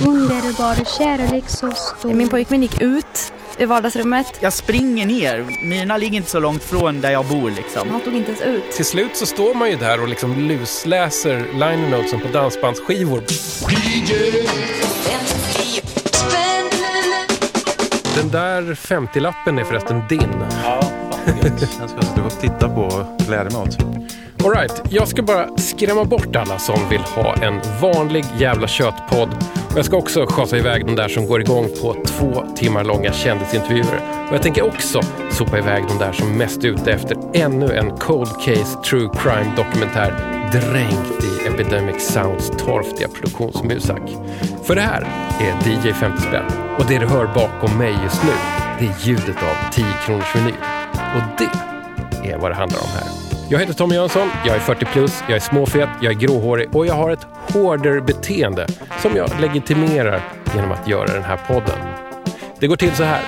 [0.00, 2.14] Underbar kärlek så stor.
[2.14, 4.26] Min pojkvän gick ut i vardagsrummet.
[4.40, 5.46] Jag springer ner.
[5.62, 7.90] Mina ligger inte så långt från där jag bor liksom.
[7.90, 8.72] Han tog inte ens ut.
[8.72, 13.22] Till slut så står man ju där och liksom lusläser liner notesen på dansbandsskivor.
[18.14, 20.44] Den där 50-lappen är förresten din.
[20.64, 20.80] Ja,
[21.80, 23.78] Jag ska stå och titta på och glädja mig åt.
[24.44, 29.44] All right, jag ska bara skrämma bort alla som vill ha en vanlig jävla köttpodd.
[29.76, 34.26] Jag ska också schasa iväg de där som går igång på två timmar långa kändisintervjuer.
[34.28, 37.90] Och jag tänker också sopa iväg de där som mest är ute efter ännu en
[37.90, 40.12] cold case true crime dokumentär
[40.52, 44.02] dränkt i Epidemic Sounds torftiga produktionsmusak.
[44.64, 45.06] För det här
[45.40, 46.46] är DJ 50 spänn.
[46.78, 48.32] Och det du hör bakom mig just nu,
[48.78, 50.54] det är ljudet av 10 kronors vinyl.
[51.16, 53.25] Och det är vad det handlar om här.
[53.48, 56.86] Jag heter Tommy Jönsson, jag är 40 plus, jag är småfet, jag är gråhårig och
[56.86, 58.66] jag har ett hårdare beteende
[59.02, 60.20] som jag legitimerar
[60.54, 61.78] genom att göra den här podden.
[62.60, 63.20] Det går till så här.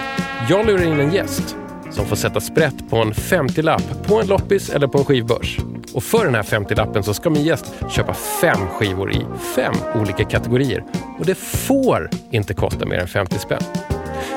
[0.49, 1.57] Jag lurar in en gäst
[1.91, 5.59] som får sätta sprätt på en 50-lapp på en loppis eller på en skivbörs.
[5.95, 10.25] Och för den här 50-lappen så ska min gäst köpa fem skivor i fem olika
[10.25, 10.85] kategorier.
[11.19, 13.63] Och det får inte kosta mer än 50 spänn.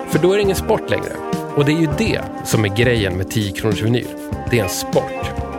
[0.10, 1.14] För då är det ingen sport längre.
[1.56, 4.08] Och det är ju det som är grejen med 10 kronors vinyl.
[4.50, 5.51] Det är en sport.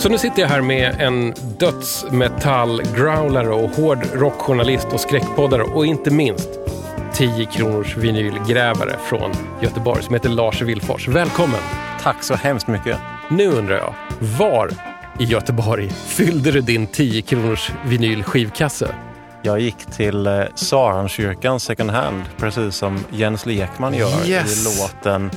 [0.00, 6.10] Så nu sitter jag här med en dödsmetall-growlare och hård rockjournalist och skräckpoddare och inte
[6.10, 6.48] minst
[7.12, 11.08] 10 kronors vinylgrävare från Göteborg som heter Lars Vilfors.
[11.08, 11.60] Välkommen!
[12.02, 12.98] Tack så hemskt mycket.
[13.30, 13.94] Nu undrar jag,
[14.38, 14.70] var
[15.18, 18.94] i Göteborg fyllde du din 10 kronors vinylskivkasse?
[19.42, 24.66] Jag gick till eh, Saronkyrkan second hand, precis som Jens Lekman gör Yes.
[24.66, 25.30] i låten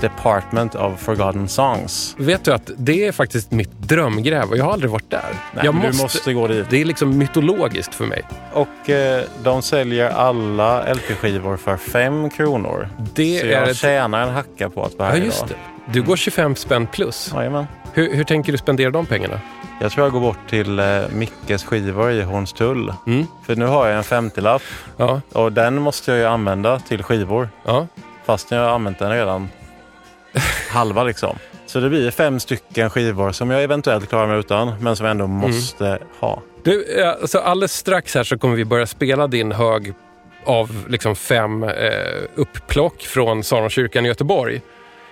[0.00, 2.14] Department of Forgotten Songs.
[2.18, 5.24] Vet du att det är faktiskt mitt drömgräv och jag har aldrig varit där.
[5.54, 6.66] Nej, jag men du måste gå dit.
[6.70, 8.22] Det är liksom mytologiskt för mig.
[8.52, 12.88] Och eh, de säljer alla LP-skivor för fem kronor.
[13.14, 13.76] Det Så är jag ett...
[13.76, 15.48] tjänar en hacka på att vara Ja, här just idag.
[15.48, 15.92] det.
[15.92, 17.32] Du går 25 spänn plus.
[17.34, 17.66] Jajamän.
[17.92, 19.40] Hur, hur tänker du spendera de pengarna?
[19.80, 22.92] Jag tror jag går bort till eh, Mickes skivor i Hornstull.
[23.06, 23.26] Mm.
[23.46, 24.62] För nu har jag en 50-lapp
[24.96, 27.48] Ja, och den måste jag ju använda till skivor.
[27.64, 27.86] ja.
[28.24, 29.48] Fast jag har använt den redan
[30.68, 31.38] halva liksom.
[31.66, 35.10] Så det blir fem stycken skivor som jag eventuellt klarar mig utan, men som jag
[35.10, 36.42] ändå måste ha.
[36.62, 39.94] Du, alltså alldeles strax här så kommer vi börja spela din hög
[40.44, 41.70] av liksom fem eh,
[42.34, 44.60] upplock från Saronkyrkan i Göteborg.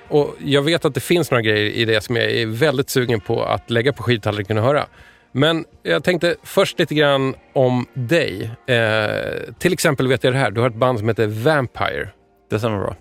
[0.08, 3.20] Och jag vet att det finns några grejer i det som jag är väldigt sugen
[3.20, 4.86] på att lägga på skivtallriken och höra.
[5.32, 8.50] Men jag tänkte först lite grann om dig.
[8.66, 12.08] Eh, till exempel vet jag det här, du har ett band som heter Vampire.
[12.50, 12.96] Det stämmer bra.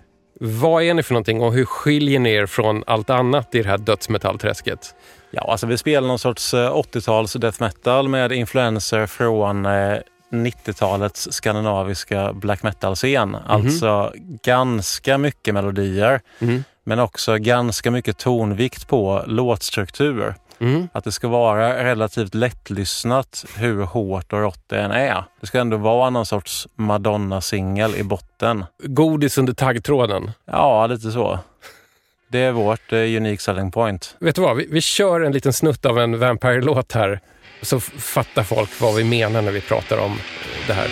[0.46, 3.68] Vad är ni för någonting och hur skiljer ni er från allt annat i det
[3.68, 4.94] här dödsmetallträsket?
[5.30, 9.98] Ja, alltså vi spelar någon sorts eh, 80-tals death metal med influenser från eh,
[10.32, 13.36] 90-talets skandinaviska black metal-scen.
[13.46, 14.12] Alltså
[14.42, 16.64] ganska mycket melodier, Mhm.
[16.84, 20.34] men också ganska mycket tonvikt på låtstruktur.
[20.60, 20.88] Mm.
[20.92, 25.24] Att det ska vara relativt lättlyssnat hur hårt och rått det än är.
[25.40, 28.64] Det ska ändå vara någon sorts Madonna-singel i botten.
[28.82, 30.32] Godis under taggtråden.
[30.44, 31.38] Ja, lite så.
[32.28, 34.16] Det är vårt eh, unique selling point.
[34.18, 37.20] Vet du vad, vi, vi kör en liten snutt av en Vampire-låt här.
[37.62, 40.18] Så fattar folk vad vi menar när vi pratar om
[40.66, 40.88] det här.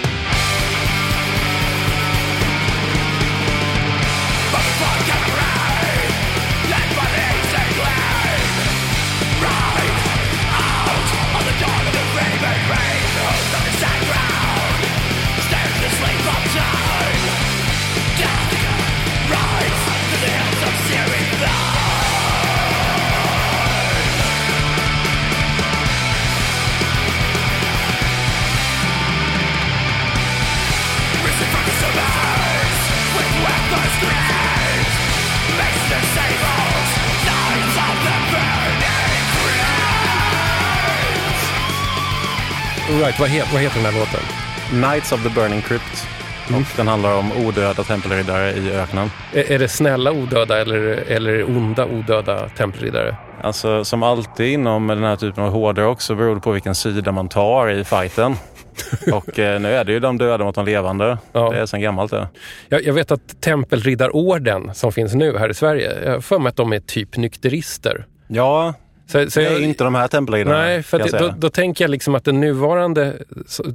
[43.03, 44.21] Right, vad, het, vad heter den här låten?
[44.69, 46.07] Knights of the Burning Crypt.
[46.47, 49.11] Och den handlar om odöda tempelriddare i öknen.
[49.33, 53.17] Är, är det snälla odöda eller, eller onda odöda tempelriddare?
[53.43, 57.13] Alltså som alltid inom den här typen av hårdrock så beror det på vilken sida
[57.13, 58.37] man tar i fighten.
[59.13, 61.19] Och eh, nu är det ju de döda mot de levande.
[61.33, 61.51] Ja.
[61.51, 62.29] Det är sedan gammalt det.
[62.69, 66.49] Jag, jag vet att Tempelriddarorden som finns nu här i Sverige, jag har för mig
[66.51, 68.07] att de är typ nykterister.
[68.29, 68.75] Ja,
[69.13, 70.59] Så, så Det är jag, inte de här tempelriddarna.
[70.59, 73.19] nej, för jag då, då tänker jag liksom att den nuvarande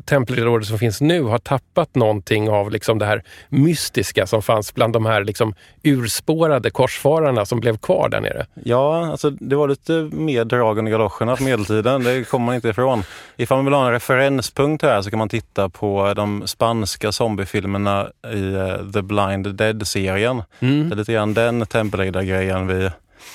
[0.05, 4.93] tempelriddarorden som finns nu har tappat någonting av liksom det här mystiska som fanns bland
[4.93, 5.53] de här liksom
[5.83, 8.45] urspårade korsfararna som blev kvar där nere.
[8.63, 12.03] Ja, alltså det var lite mer drag under galoscherna på medeltiden.
[12.03, 13.03] Det kommer man inte ifrån.
[13.37, 18.07] Ifall man vill ha en referenspunkt här så kan man titta på de spanska zombiefilmerna
[18.33, 20.43] i eh, The Blind Dead-serien.
[20.59, 20.89] Mm.
[20.89, 22.89] Det är lite grann den tempelriddargrejen vi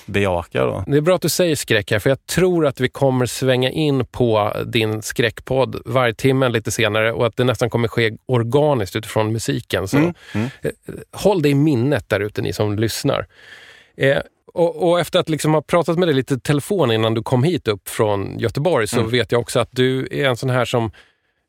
[0.06, 0.85] bejakar då.
[0.87, 3.71] Det är bra att du säger skräck här, för jag tror att vi kommer svänga
[3.71, 8.97] in på din skräckpodd varje timme lite senare och att det nästan kommer ske organiskt
[8.97, 9.89] utifrån musiken.
[9.89, 10.49] Så Mm, mm.
[10.62, 10.71] eh,
[11.12, 13.27] håll det i minnet där ute, ni som lyssnar.
[13.97, 14.19] Eh,
[14.55, 17.69] och, och efter att liksom ha pratat med dig lite telefon innan du kom hit
[17.69, 19.11] upp från Göteborg så Mm.
[19.11, 20.91] vet jag också att du är en sån här som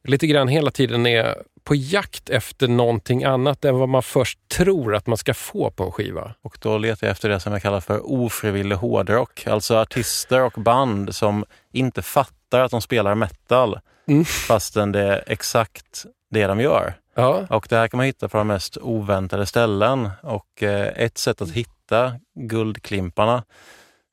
[0.07, 4.95] lite grann hela tiden är på jakt efter någonting annat än vad man först tror
[4.95, 6.33] att man ska få på en skiva.
[6.41, 9.47] Och då letar jag efter det som jag kallar för ofrivillig hårdrock.
[9.47, 14.25] Alltså artister och band som inte fattar att de spelar metal Mm.
[14.25, 16.93] fastän det är exakt det de gör.
[17.15, 20.09] Ja, Och det här kan man hitta på de mest oväntade ställen.
[20.23, 23.43] Och eh, ett sätt att hitta guldklimparna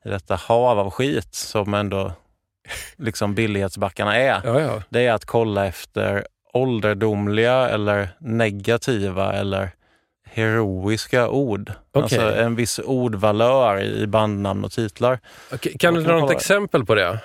[0.05, 2.11] i detta hav av skit som ändå
[2.97, 4.81] liksom billighetsbackarna är, ja, ja.
[4.89, 9.69] det är att kolla efter ålderdomliga eller negativa eller
[10.29, 11.71] heroiska ord.
[11.91, 12.19] Okej.
[12.19, 15.19] Alltså en viss ordvalör i bandnamn och titlar.
[15.53, 17.19] Okej, Kan du dra något exempel på det?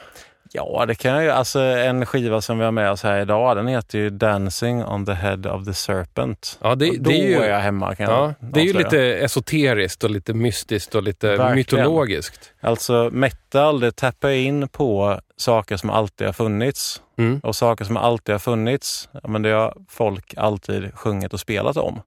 [0.57, 1.31] Ja, det kan jag ju.
[1.31, 5.07] Alltså en skiva som vi har med oss här idag, den heter ju Dancing on
[5.07, 6.59] the head of the serpent.
[6.63, 8.65] Ja, det, Och då det är ju, är jag hemma kan ja, jag det är
[8.65, 11.55] ju lite esoteriskt och lite mystiskt och lite Verkligen.
[11.55, 12.53] mytologiskt.
[12.61, 17.03] Alltså metal, det tappar in på saker som alltid har funnits.
[17.19, 17.41] Mm.
[17.43, 22.01] Och saker som alltid har funnits, men det har folk alltid sjungit och spelat om.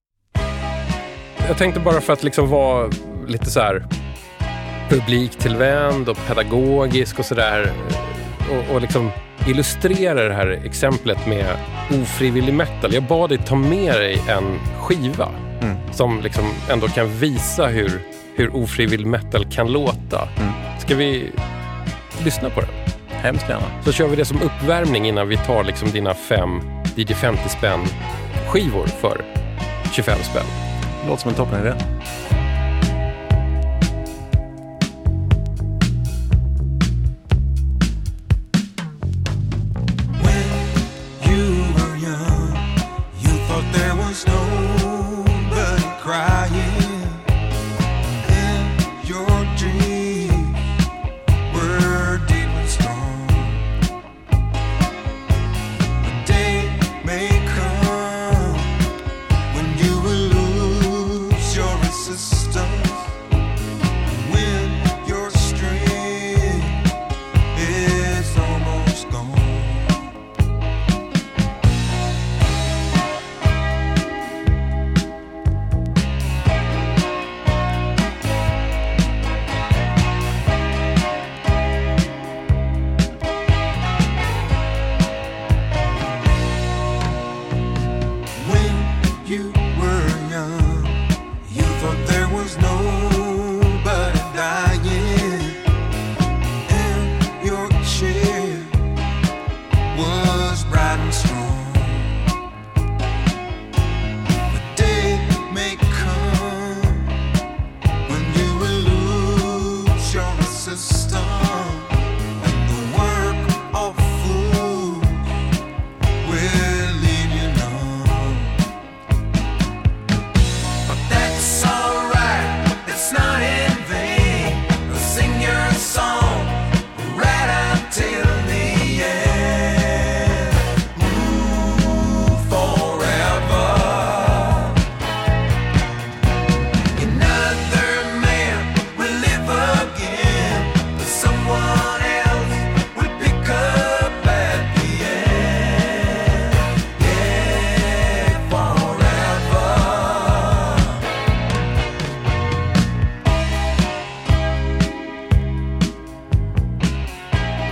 [1.48, 2.90] Jag tänkte bara för att liksom vara
[3.28, 3.86] lite så här
[4.90, 7.72] publiktillvänd och pedagogisk och sådär
[8.50, 9.12] och, och liksom
[9.48, 11.46] illustrera det här exemplet med
[12.02, 12.94] ofrivillig metal.
[12.94, 15.30] Jag bad dig ta med dig en skiva
[15.62, 15.76] Mm.
[15.92, 18.02] som liksom ändå kan visa hur,
[18.36, 20.28] hur ofrivillig metal kan låta.
[20.38, 20.52] Mm.
[20.80, 21.32] Ska vi
[22.24, 22.70] lyssna på den?
[23.10, 23.66] Hemskt gärna.
[23.86, 26.62] Så kör vi det som uppvärmning innan vi tar liksom dina fem
[26.96, 27.80] DJ 50 spänn
[28.48, 29.22] skivor för
[29.92, 30.46] 25 spänn.
[31.08, 31.74] Låter som en toppenidé.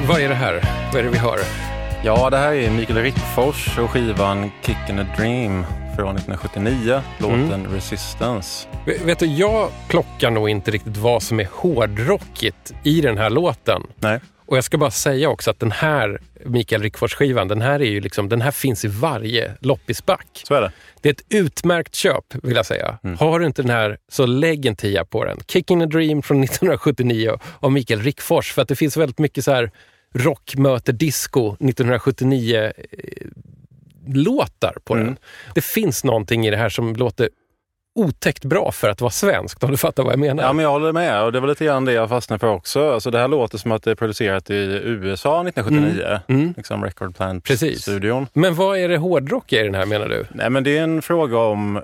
[0.08, 0.62] Vad är det här?
[0.92, 1.40] Vad är det vi hör?
[2.04, 5.64] Ja, det här är Mikael Rickfors och skivan Kickin' a Dream
[5.96, 7.74] från 1979, låten Mm.
[7.74, 8.68] Resistance.
[9.06, 13.84] Vet du, jag plockar nog inte riktigt vad som är hårdrockigt i den här låten.
[14.00, 14.20] Nej.
[14.46, 18.02] Och jag ska bara säga också att den här Mikael Rickfors-skivan, den här, är ju
[18.02, 20.42] liksom, den här finns i varje loppisback.
[20.48, 20.72] Så är det.
[21.02, 22.98] Det är ett utmärkt köp, vill jag säga.
[23.20, 25.40] Har du inte den här, så lägg en tia på den.
[25.48, 28.54] Kicking a Dream från 1979 av Mikael Rickfors.
[28.54, 29.72] För att det finns väldigt mycket så här
[30.18, 35.06] rock möter disco 1979 eh, på Mm.
[35.06, 35.18] den.
[35.56, 37.30] Det finns någonting i det här som låter
[37.96, 40.44] otäckt bra för att vara svenskt, om du fattar vad jag menar.
[40.44, 41.24] Ja, men jag håller med.
[41.24, 42.92] Och det var lite grann det jag fastnade för också.
[42.92, 46.20] Alltså, det här låter som att det är producerat i USA 1979.
[46.28, 46.54] Mm.
[46.58, 47.16] Liksom Record.
[47.16, 48.28] Plant-studion.
[48.34, 50.26] Men vad är det hårdrock i den här menar du?
[50.32, 51.82] Nej, men det är en fråga om...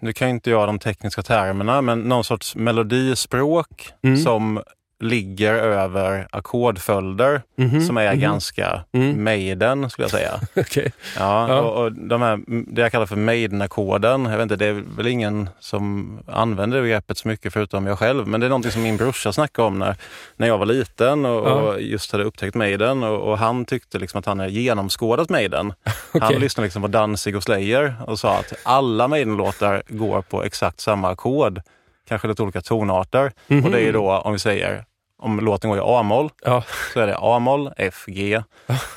[0.00, 4.16] Nu kan inte jag de tekniska termerna, men någon sorts melodispråk Mm.
[4.16, 4.60] som
[5.00, 8.20] ligger över ackordföljder Mhm, som är mhm.
[8.20, 9.24] ganska Mm.
[9.24, 10.40] Maiden, skulle jag säga.
[10.56, 10.92] Okej.
[11.18, 11.60] Ja, Ja.
[11.60, 15.06] Och, och de här, det jag kallar för Maiden-ackorden, jag vet inte, det är väl
[15.06, 18.82] ingen som använder det begreppet så mycket förutom jag själv, men det är någonting som
[18.82, 19.96] min brorsa snackade om när,
[20.36, 21.52] när jag var liten och, Ja.
[21.54, 25.72] och just hade upptäckt Maiden och, och han tyckte liksom att han hade genomskådat Maiden.
[26.12, 26.20] Okej.
[26.20, 30.80] Han lyssnade liksom på Danzig och Slayer och sa att alla Maiden-låtar går på exakt
[30.80, 31.60] samma ackord,
[32.08, 33.32] kanske lite olika tonarter.
[33.46, 33.64] Mhm.
[33.64, 34.84] Och det är då, om vi säger,
[35.20, 36.64] om låten går i A-moll Ja.
[36.94, 38.42] så är det A-moll, F, G.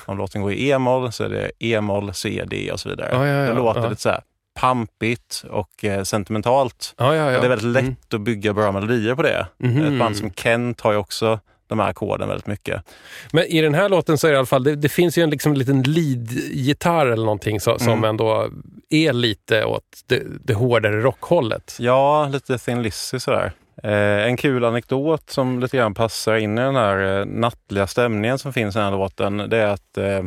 [0.06, 3.28] Om låten går i E-moll så är det E-moll, C, D och så vidare.
[3.28, 4.22] Ja, det låter lite så här
[4.60, 6.94] pampigt och eh, sentimentalt.
[6.98, 7.96] Det är väldigt lätt Mm.
[8.14, 9.48] att bygga bra melodier på det.
[9.58, 9.84] Mhm.
[9.94, 12.84] Ett band som Kent har ju också de här ackorden väldigt mycket.
[13.32, 15.24] Men i den här låten så är det i alla fall, det, det finns ju
[15.24, 18.04] en liksom liten lead-gitarr eller någonting så, som Mm.
[18.04, 18.48] ändå
[18.90, 21.76] är lite åt det, det hårdare rockhållet.
[21.80, 23.52] Ja, lite Thin Lizzy sådär.
[23.84, 28.40] Eh, en kul anekdot som lite grann passar in i den här eh, nattliga stämningen
[28.40, 30.24] som finns i den här låten, det är att eh,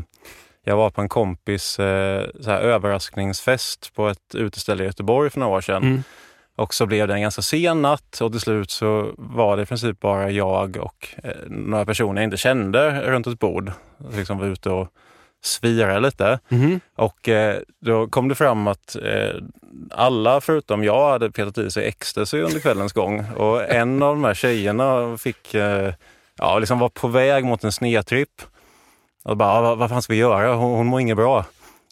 [0.65, 5.83] jag var på en kompis överraskningsfest på ett uteställe i Göteborg för några år sedan.
[5.83, 6.03] Mm.
[6.57, 9.67] Och så blev det en ganska sen natt och till slut så var det i
[9.67, 11.09] princip bara jag och
[11.47, 13.73] några personer jag inte kände runt ett bord.
[14.12, 14.88] Liksom var ute och
[15.45, 16.38] svirade lite.
[16.49, 16.81] Mhm.
[16.97, 19.35] Och eh, då kom det fram att eh,
[19.90, 23.25] alla förutom jag hade petat i sig ecstasy under kvällens gång.
[23.37, 25.93] Och en av de här tjejerna fick, eh,
[26.38, 28.43] ja, liksom var på väg mot en snedtripp.
[29.25, 30.55] Och bara, "Ah, vad, vad fan ska vi göra?
[30.55, 31.45] Hon, hon mår inget bra.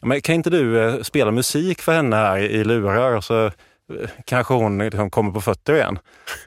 [0.02, 3.52] Men kan inte du eh, spela musik för henne här i, lurar och så eh,
[4.24, 5.98] kanske hon liksom kommer på fötter igen.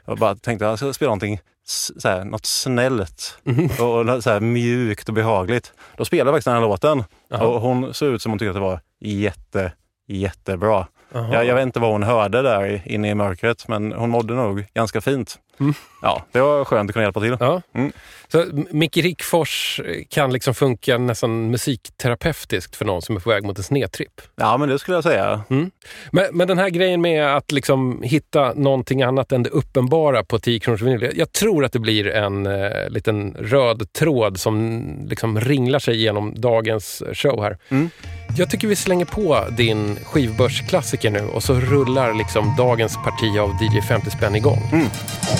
[0.04, 1.40] Jag bara tänkte jag ska spela någonting,
[1.70, 3.38] så här, något snällt
[3.80, 5.72] och, och så här, mjukt och behagligt.
[5.96, 7.46] Då spelade jag faktiskt den här låten Jaha.
[7.46, 9.72] och hon såg ut som hon tyckte att det var jätte,
[10.08, 10.86] jättebra.
[11.12, 14.66] Jag, jag vet inte vad hon hörde där inne i mörkret, men hon mådde nog
[14.74, 15.38] ganska fint.
[15.60, 15.74] Mm.
[16.02, 17.36] Ja, det var skönt att kunna hjälpa till.
[17.40, 17.62] Ja.
[17.74, 17.92] Mm.
[18.32, 23.58] Så Micke Rickfors kan liksom funka nästan musikterapeutiskt för någon som är på väg mot
[23.58, 24.20] en snedtripp?
[24.36, 25.40] Ja, men det skulle jag säga.
[25.50, 25.70] Mm.
[26.12, 30.38] Men, men, den här grejen med att liksom hitta någonting annat än det uppenbara på
[30.38, 31.12] 10 kronors vinyl.
[31.14, 36.34] Jag tror att det blir en eh, liten röd tråd som liksom ringlar sig genom
[36.40, 37.58] dagens show här.
[37.68, 37.90] Mm.
[38.36, 43.50] Jag tycker vi slänger på din skivbörsklassiker nu och så rullar liksom dagens parti av
[43.50, 44.68] DJ 50 spänn igång.
[44.72, 44.86] Mm.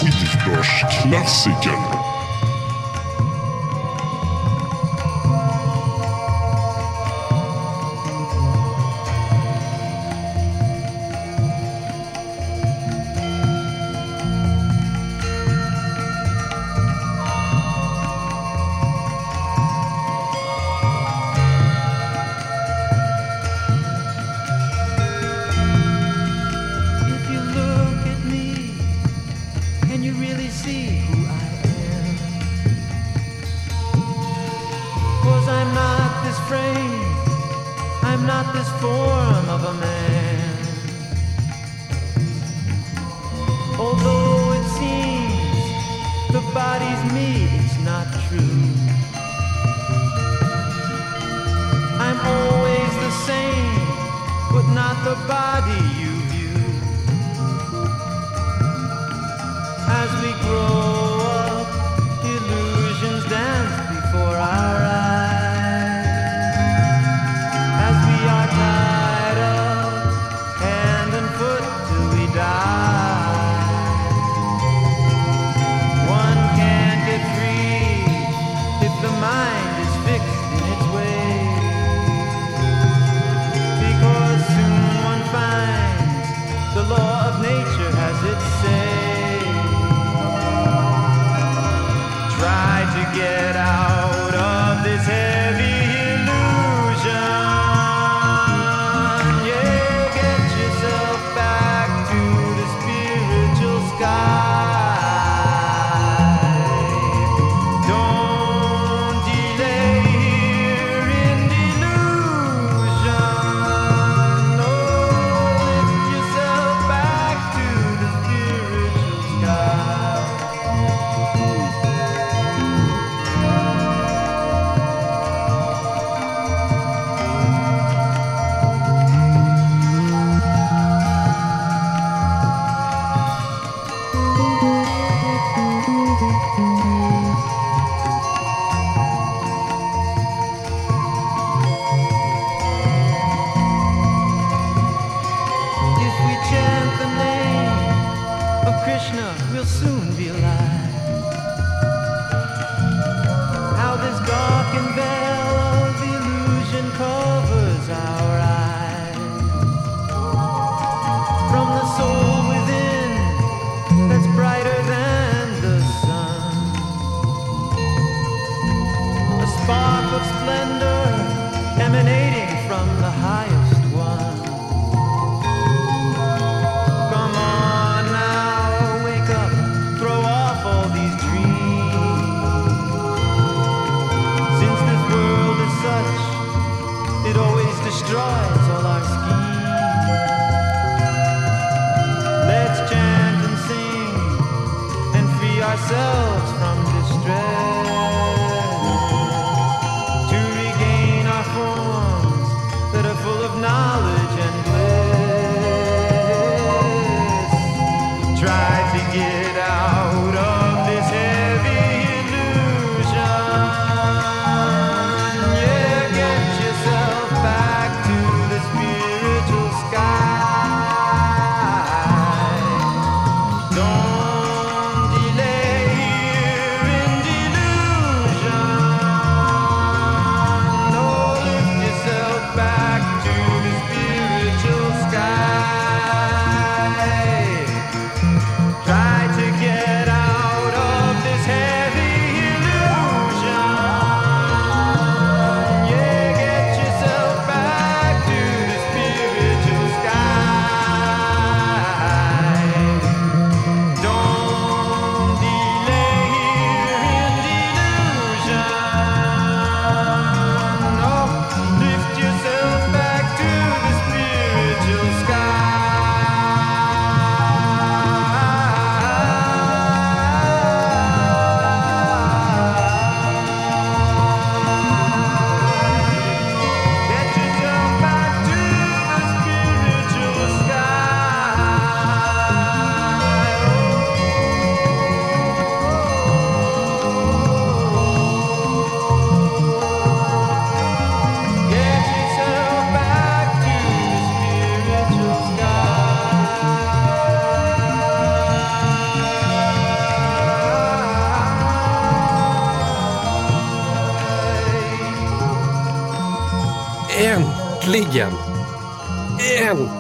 [0.08, 2.07] 90-talsklassiker.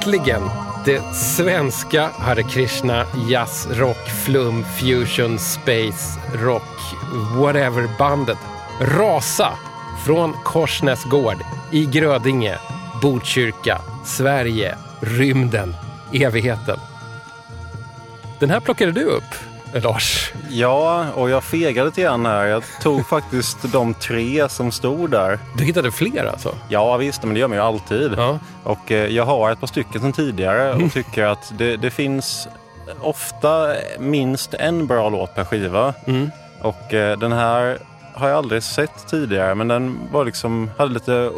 [0.08, 0.42] Äntligen!
[0.84, 6.62] Det svenska Hare Krishna jazz, rock, flum, fusion, space, rock,
[7.36, 8.38] whatever bandet
[8.80, 9.52] Rasa
[10.06, 11.36] från Korsnäs gård
[11.72, 12.58] i Grödinge,
[13.02, 15.76] Botkyrka, Sverige, rymden,
[16.12, 16.78] evigheten.
[18.38, 19.34] Den här plockade du upp,
[19.72, 20.27] Lars.
[20.58, 22.46] Ja, och jag fegade lite grann här.
[22.46, 25.38] Jag tog faktiskt de tre som stod där.
[25.56, 26.54] Du hittade fler alltså?
[26.68, 28.12] Ja visst, men det gör man ju alltid.
[28.16, 28.38] Ja.
[28.64, 32.48] Och eh, jag har ett par stycken sedan tidigare och tycker att det, det finns
[33.00, 35.94] ofta minst en bra låt per skiva.
[36.06, 36.30] Mm.
[36.62, 37.78] Och eh, den här
[38.14, 41.30] har jag aldrig sett tidigare, men den var liksom, hade lite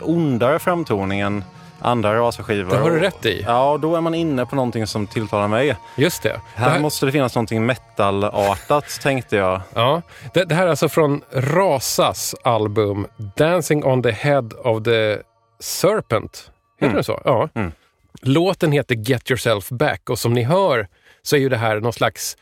[0.00, 1.44] ondare framtoning än
[1.84, 2.70] andra rasaskivor.
[2.70, 3.42] Det har du rätt i.
[3.46, 5.76] Ja, då är man inne på någonting som tilltalar mig.
[5.96, 6.40] Just det.
[6.54, 9.60] Här, det här, måste det finnas någonting metalartat, tänkte jag.
[9.74, 10.02] ja,
[10.34, 15.18] det, det här är alltså från Rasas album Dancing on the head of the
[15.60, 16.50] serpent.
[16.80, 16.94] Heter Mm.
[16.94, 17.20] den så?
[17.24, 17.48] Ja.
[17.54, 17.72] Mm.
[18.22, 20.88] Låten heter Get yourself back och som ni hör
[21.22, 22.36] så är ju det här någon slags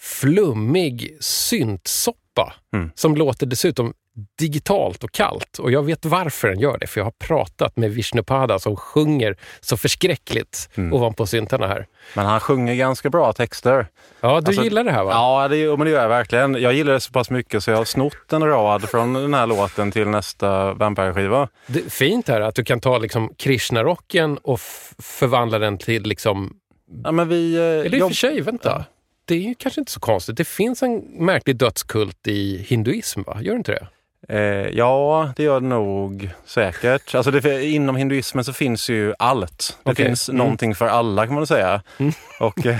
[0.00, 2.90] flummig syntsoppa Mm.
[2.94, 3.92] som låter dessutom
[4.38, 5.58] digitalt och kallt.
[5.58, 9.36] Och jag vet varför den gör det, för jag har pratat med Vishnupada som sjunger
[9.60, 10.92] så förskräckligt Mm.
[10.92, 11.86] ovanpå syntarna här.
[12.14, 13.86] Men han sjunger ganska bra texter.
[14.20, 15.10] Ja, du Alltså, gillar det här va?
[15.12, 16.54] Ja, det, men det gör jag verkligen.
[16.62, 19.46] Jag gillar det så pass mycket så jag har snott en rad från den här
[19.46, 21.48] låten till nästa Vampire-skiva.
[21.88, 24.60] Fint här att du kan ta liksom Krishna-rocken och
[24.98, 26.56] förvandla den till liksom...
[27.04, 27.54] Ja, men vi...
[27.56, 28.84] eh, Eller i och för sig, vänta.
[29.24, 30.36] Det är ju kanske inte så konstigt.
[30.36, 33.38] Det finns en märklig dödskult i hinduism, va?
[33.40, 33.86] Gör det inte det?
[34.28, 37.14] Eh, ja, det gör det nog säkert.
[37.14, 39.78] Alltså det, inom hinduismen så finns ju allt.
[39.84, 40.06] Det Okej.
[40.06, 40.38] finns Mm.
[40.38, 41.82] någonting för alla kan man säga.
[41.98, 42.12] Mm.
[42.40, 42.78] Och, eh,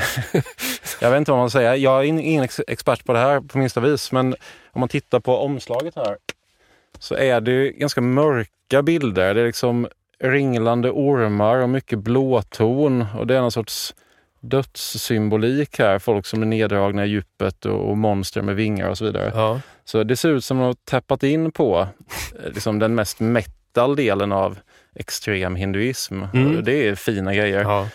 [1.00, 1.74] jag vet inte vad man säger.
[1.74, 4.34] Jag är in- ingen ex- expert på det här på minsta vis, men
[4.72, 6.16] om man tittar på omslaget här
[6.98, 9.34] så är det ju ganska mörka bilder.
[9.34, 9.88] Det är liksom
[10.20, 13.94] ringlande ormar och mycket blåton och det är någon sorts
[14.40, 15.98] dödssymbolik här.
[15.98, 19.32] Folk som är neddragna i djupet och, och monster med vingar och så vidare.
[19.34, 19.60] Ja.
[19.86, 21.88] Så det ser ut som att de har tappat in på
[22.44, 24.58] eh, liksom den mest metal delen av
[24.94, 26.22] extrem hinduism.
[26.34, 26.64] Mm.
[26.64, 27.62] Det är fina grejer.
[27.62, 27.88] ja.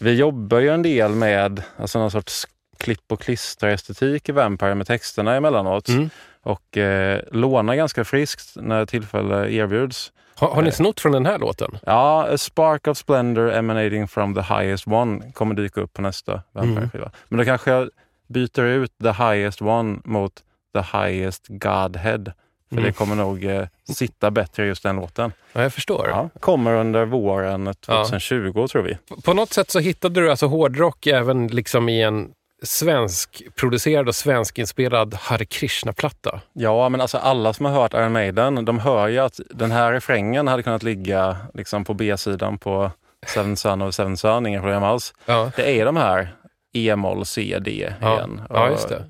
[0.00, 4.86] Vi jobbar ju en del med alltså någon sorts klipp och klistra-estetik i Vampire med
[4.86, 5.88] texterna emellanåt.
[5.88, 6.10] Mm.
[6.42, 10.12] Och eh, lånar ganska friskt när tillfälle erbjuds.
[10.34, 11.78] Har, har ni snott från den här låten?
[11.86, 16.42] Ja, A Spark of Splendor emanating from the highest one kommer dyka upp på nästa
[16.52, 17.10] Vampire-skiva.
[17.28, 17.90] Men då kanske jag
[18.28, 20.32] byter ut the highest one mot
[20.74, 22.24] the highest Godhead.
[22.68, 22.84] För Mm.
[22.84, 25.32] det kommer nog eh, sitta bättre just den låten.
[25.52, 26.08] Ja, jag förstår.
[26.08, 28.98] Ja, kommer under våren 2020 tror vi.
[29.24, 32.28] På något sätt så hittade du alltså hårdrock även liksom i en
[32.62, 36.40] svensk producerad och svenskinspelad Hare Krishna-platta.
[36.52, 39.92] Ja, men alltså alla som har hört Iron Maiden, de hör ju att den här
[39.92, 42.90] refrängen hade kunnat ligga liksom på B-sidan på
[43.26, 45.14] Seven Son of Seven Son, inga problem alls.
[45.26, 46.28] Ja, Det är de här
[46.72, 48.14] E-moll, C, D ja.
[48.16, 48.42] igen.
[48.48, 49.04] ja just det.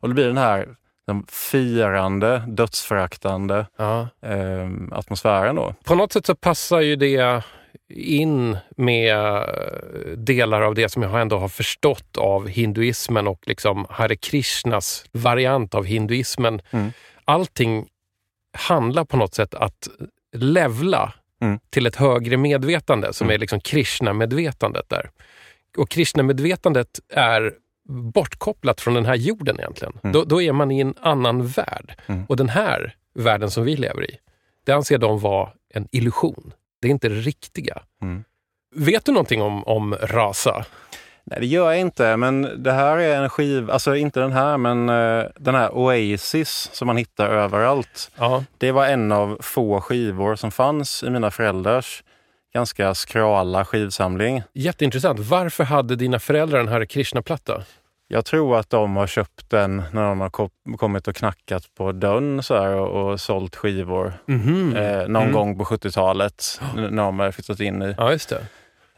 [0.00, 0.68] Och det blir den här
[1.06, 4.08] den firande, dödsföraktande Ja.
[4.22, 5.74] eh, atmosfären då.
[5.84, 7.42] På något sätt så passar ju det
[7.94, 9.42] in med eh,
[10.16, 15.74] delar av det som jag ändå har förstått av hinduismen och liksom Hare Krishnas variant
[15.74, 16.60] av hinduismen.
[16.70, 16.92] Mm.
[17.24, 17.86] Allting
[18.58, 19.88] handlar på något sätt att
[20.36, 21.58] levla Mm.
[21.70, 23.34] till ett högre medvetande som Mm.
[23.34, 25.10] är liksom Krishna-medvetandet där.
[25.78, 27.52] Och Krishna-medvetandet är
[27.88, 29.92] bortkopplat från den här jorden egentligen.
[30.02, 30.12] Mm.
[30.12, 31.94] Då, då är man i en annan värld.
[32.06, 32.24] Mm.
[32.28, 34.18] Och den här världen som vi lever i,
[34.64, 36.52] det anser de vara en illusion.
[36.80, 37.82] Det är inte det riktiga.
[38.02, 38.24] Mm.
[38.74, 40.64] Vet du någonting om, om rasa?
[41.24, 44.58] Nej, det gör jag inte, men det här är en skiva, alltså inte den här,
[44.58, 48.10] men eh, den här Oasis som man hittar överallt.
[48.16, 48.44] Ja.
[48.58, 52.02] Det var en av få skivor som fanns i mina föräldrars
[52.54, 54.42] ganska skrala skivsamling.
[54.54, 55.20] Jätteintressant.
[55.20, 57.62] Varför hade dina föräldrar den här Krishna-platta?
[58.08, 61.92] Jag tror att de har köpt den när de har ko- kommit och knackat på
[61.92, 64.76] dörren så här, och, och sålt skivor Mhm.
[64.76, 65.32] eh, någon Mm.
[65.32, 68.16] gång på 70-talet n- när de har flyttat in i Ja,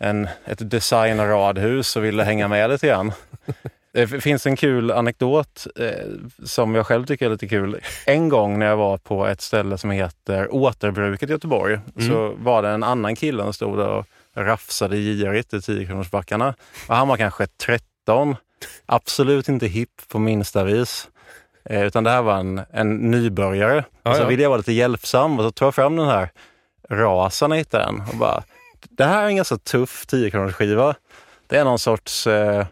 [0.01, 3.13] en, ett designradhus och ville hänga med lite grann.
[3.99, 5.91] Det f- finns en kul anekdot eh,
[6.45, 7.81] som jag själv tycker är lite kul.
[8.07, 12.63] En gång när jag var på ett ställe som heter Återbruket i Göteborg så var
[12.63, 14.07] det en annan kille som stod där och
[14.37, 16.55] rafsade girigt i 10 backarna.
[16.89, 18.37] Och han var kanske 13,
[18.87, 21.09] absolut inte hipp på minsta vis.
[21.65, 23.85] Eh, utan det här var en, en nybörjare.
[24.03, 24.27] Ja, och så ja.
[24.27, 26.29] ville jag vara lite hjälpsam och så tog jag fram den här
[26.91, 28.43] rasen och hittade och bara
[28.91, 30.95] det här är en ganska tuff 10 skiva.
[31.47, 32.67] Det är någon sorts eh,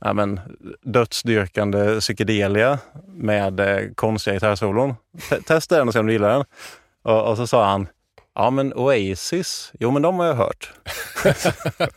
[0.00, 0.40] ja, men,
[0.82, 2.78] dödsdyrkande psykedelia
[3.14, 4.94] med eh, konstiga gitarrsolon.
[5.30, 6.44] Te- Testa den och se om du gillar den.
[7.04, 7.88] Och, och så sa han,
[8.34, 10.72] ja men Oasis, jo men de har jag hört.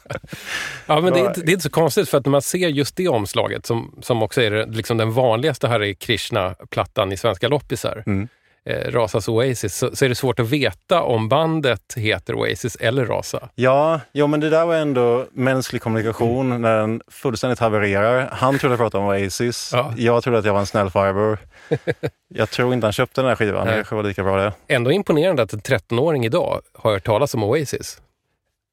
[0.85, 2.95] Ja, men det är, det är inte så konstigt för att när man ser just
[2.95, 8.27] det omslaget som, som också är liksom den vanligaste Hare Krishna-plattan i svenska loppisar, Mm.
[8.65, 13.05] Eh, Rasas Oasis, så, så är det svårt att veta om bandet heter Oasis eller
[13.05, 13.49] Rasa.
[13.55, 18.29] Ja, jo men det där var ändå mänsklig kommunikation när den fullständigt havererar.
[18.31, 19.69] Han trodde jag pratade om Oasis.
[19.73, 19.93] Ja.
[19.97, 21.37] Jag trodde att jag var en snäll farbror.
[22.27, 23.65] Jag tror inte han köpte den här skivan.
[23.65, 23.75] Det Nej.
[23.75, 24.53] kanske var lika bra det.
[24.67, 28.01] Ändå imponerande att en 13-åring idag har hört talas om Oasis.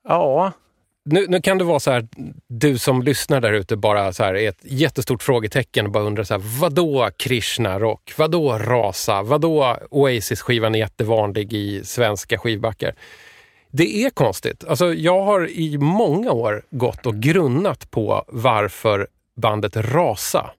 [0.09, 0.53] Ja,
[1.09, 2.09] nu, nu kan det vara så här,
[2.49, 6.25] du som lyssnar där ute bara så här, är ett jättestort frågetecken och bara undrar
[6.25, 8.12] så här, vadå Krishna rock?
[8.19, 9.23] Vadå Rasa?
[9.23, 12.95] Vadå Oasis-skivan är jättevanlig i svenska skivbackar?
[13.71, 14.64] Det är konstigt.
[14.64, 20.51] Alltså, jag har i många år gått och grunnat på varför bandet Rasa,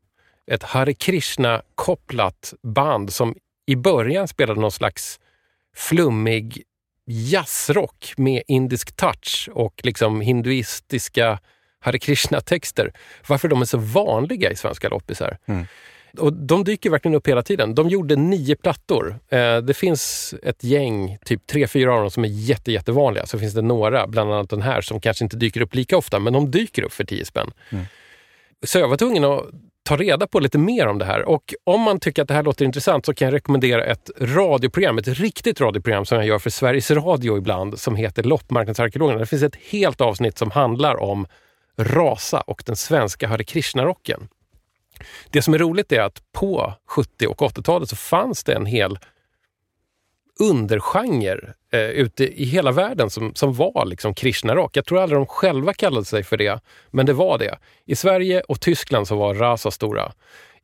[0.52, 5.20] ett Hare Krishna-kopplat band som i början spelade någon slags
[5.76, 6.64] flummig
[7.08, 11.40] jazzrock med indisk touch och liksom hinduistiska
[11.80, 12.92] Hare Krishna-texter.
[13.28, 15.38] Varför de är så vanliga i svenska loppisar.
[15.46, 15.66] Mm.
[16.18, 17.76] Och de dyker verkligen upp hela tiden.
[17.76, 19.20] De gjorde nio plattor.
[19.30, 23.26] Eh, det finns ett gäng, typ tre, fyra av dem som är jätte, jättevanliga.
[23.26, 26.20] Så finns det några, bland annat den här, som kanske inte dyker upp lika ofta,
[26.20, 27.52] men de dyker upp för tio spänn.
[27.70, 28.98] Mm.
[28.98, 29.42] Tvungen att
[29.88, 31.26] ta reda på lite mer om det här.
[31.26, 34.98] Och om man tycker att det här låter intressant så kan jag rekommendera ett radioprogram,
[34.98, 39.20] ett riktigt radioprogram som jag gör för Sveriges Radio ibland, som heter Loppmarknadsarkeologerna.
[39.20, 41.28] Det finns ett helt avsnitt som handlar om
[41.78, 44.28] Rasa och den svenska Hare Krishna-rocken.
[45.30, 49.00] Det som är roligt är att på 70 och 80-talet så fanns det en hel
[50.40, 54.78] undergenre eh, ute i hela världen som, som var liksom Krishna-rock.
[54.78, 56.60] Jag tror aldrig de själva kallade sig för det,
[56.92, 57.58] men det var det.
[57.86, 60.12] I Sverige och Tyskland så var Rasa stora.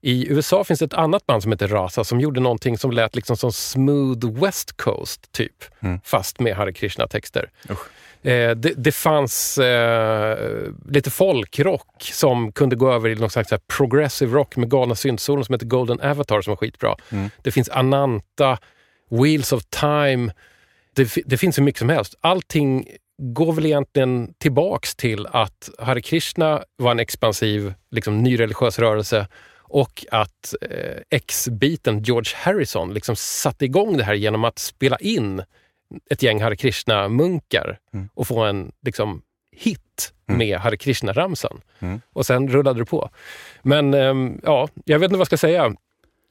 [0.02, 3.38] I USA finns ett annat band som heter Rasa som gjorde någonting som lät liksom
[3.38, 6.00] som smooth West Coast typ, Mm.
[6.04, 7.50] fast med Hare Krishna-texter.
[8.24, 10.38] Eh, det, det fanns eh,
[10.90, 15.54] lite folkrock som kunde gå över i någon slags progressive rock med galna syntsolon som
[15.54, 16.96] heter Golden Avatar som var skitbra.
[17.12, 17.30] Mm.
[17.42, 18.58] Det finns Ananta,
[19.22, 20.32] Wheels of Time.
[20.96, 22.16] Det, det finns hur mycket som helst.
[22.22, 29.28] Allting går väl egentligen tillbaks till att Hare Krishna var en expansiv, liksom, nyreligiös rörelse
[29.58, 35.44] och att eh, ex-biten George Harrison liksom satte igång det här genom att spela in
[36.10, 38.10] ett gäng Hare Krishna-munkar Mm.
[38.14, 39.22] och få en liksom,
[39.52, 40.38] hit Mm.
[40.38, 41.62] med Hare Krishna-ramsan.
[41.80, 42.02] Mm.
[42.14, 43.10] Och sen rullade det på.
[43.62, 45.76] Men ehm, ja, jag vet inte vad jag ska säga.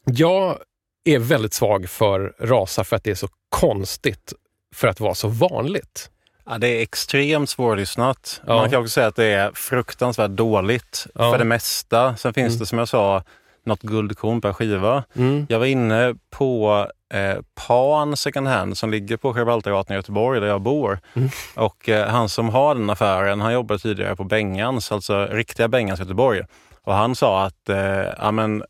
[0.05, 0.59] Jag
[1.05, 4.33] är väldigt svag för rasa för att det är så konstigt
[4.75, 6.11] för att vara så vanligt.
[6.47, 8.41] Ja, det är extremt svårlyssnat.
[8.47, 8.57] Ja.
[8.57, 11.31] Man kan också säga att det är fruktansvärt dåligt Ja.
[11.33, 12.17] för det mesta.
[12.17, 12.59] Sen finns Mm.
[12.59, 13.23] det som jag sa
[13.65, 15.05] något guldkorn per skiva.
[15.17, 15.47] Mm.
[15.49, 17.37] Jag var inne på eh,
[17.67, 21.01] Pan second hand som ligger på Sjöbaltergatan i Göteborg där jag bor.
[21.15, 21.29] Mm.
[21.55, 26.01] Och eh, han som har den affären, han jobbade tidigare på Bengans, alltså riktiga Bengans
[26.01, 26.43] Göteborg.
[26.85, 27.77] Och han sa att eh,
[28.19, 28.65] ja, men,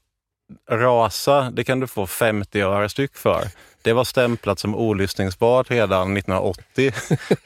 [0.71, 3.45] Rasa, det kan du få 50 öre styck för.
[3.83, 6.93] Det var stämplat som olyssningsbart redan 1980.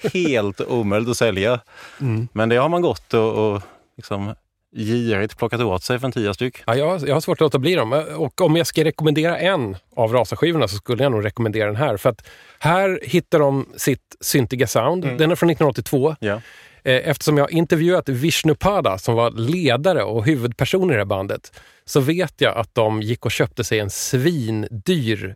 [0.14, 1.60] Helt omöjligt att sälja.
[2.00, 2.28] Mm.
[2.32, 3.62] Men det har man gått och, och
[3.96, 4.34] liksom
[4.76, 6.62] girigt plockat åt sig för en tia styck.
[6.66, 7.92] Ja, jag, har- jag har svårt att låta bli dem.
[8.16, 11.96] Och om jag ska rekommendera en av Rasa-skivorna så skulle jag nog rekommendera den här.
[11.96, 12.26] För att
[12.58, 15.04] här hittar de sitt syntiga sound.
[15.04, 15.16] Mm.
[15.16, 16.16] Den är från 1982.
[16.20, 16.40] Ja.
[16.86, 21.60] Eh, eftersom jag har intervjuat Vishnupada som var ledare och huvudperson i det här bandet
[21.84, 25.34] så vet jag att de gick och köpte sig en svindyr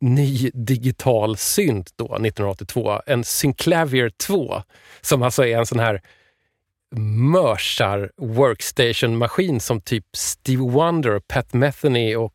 [0.00, 3.00] ny digital synt då, 1982.
[3.06, 4.62] En Synclavier 2
[5.00, 6.02] som alltså är en sån här
[7.32, 12.34] mörsar workstation-maskin som typ Steve Wonder, Pat Metheny och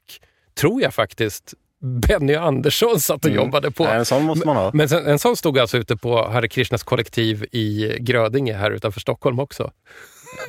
[0.60, 3.43] tror jag faktiskt Benny Andersson satt och Mm.
[3.43, 3.83] jobbade på.
[3.83, 4.71] Nej, en sån måste man ha.
[4.73, 8.99] Men sen, en sån stod alltså ute på Hare Krishnas kollektiv i Grödinge här utanför
[8.99, 9.71] Stockholm också.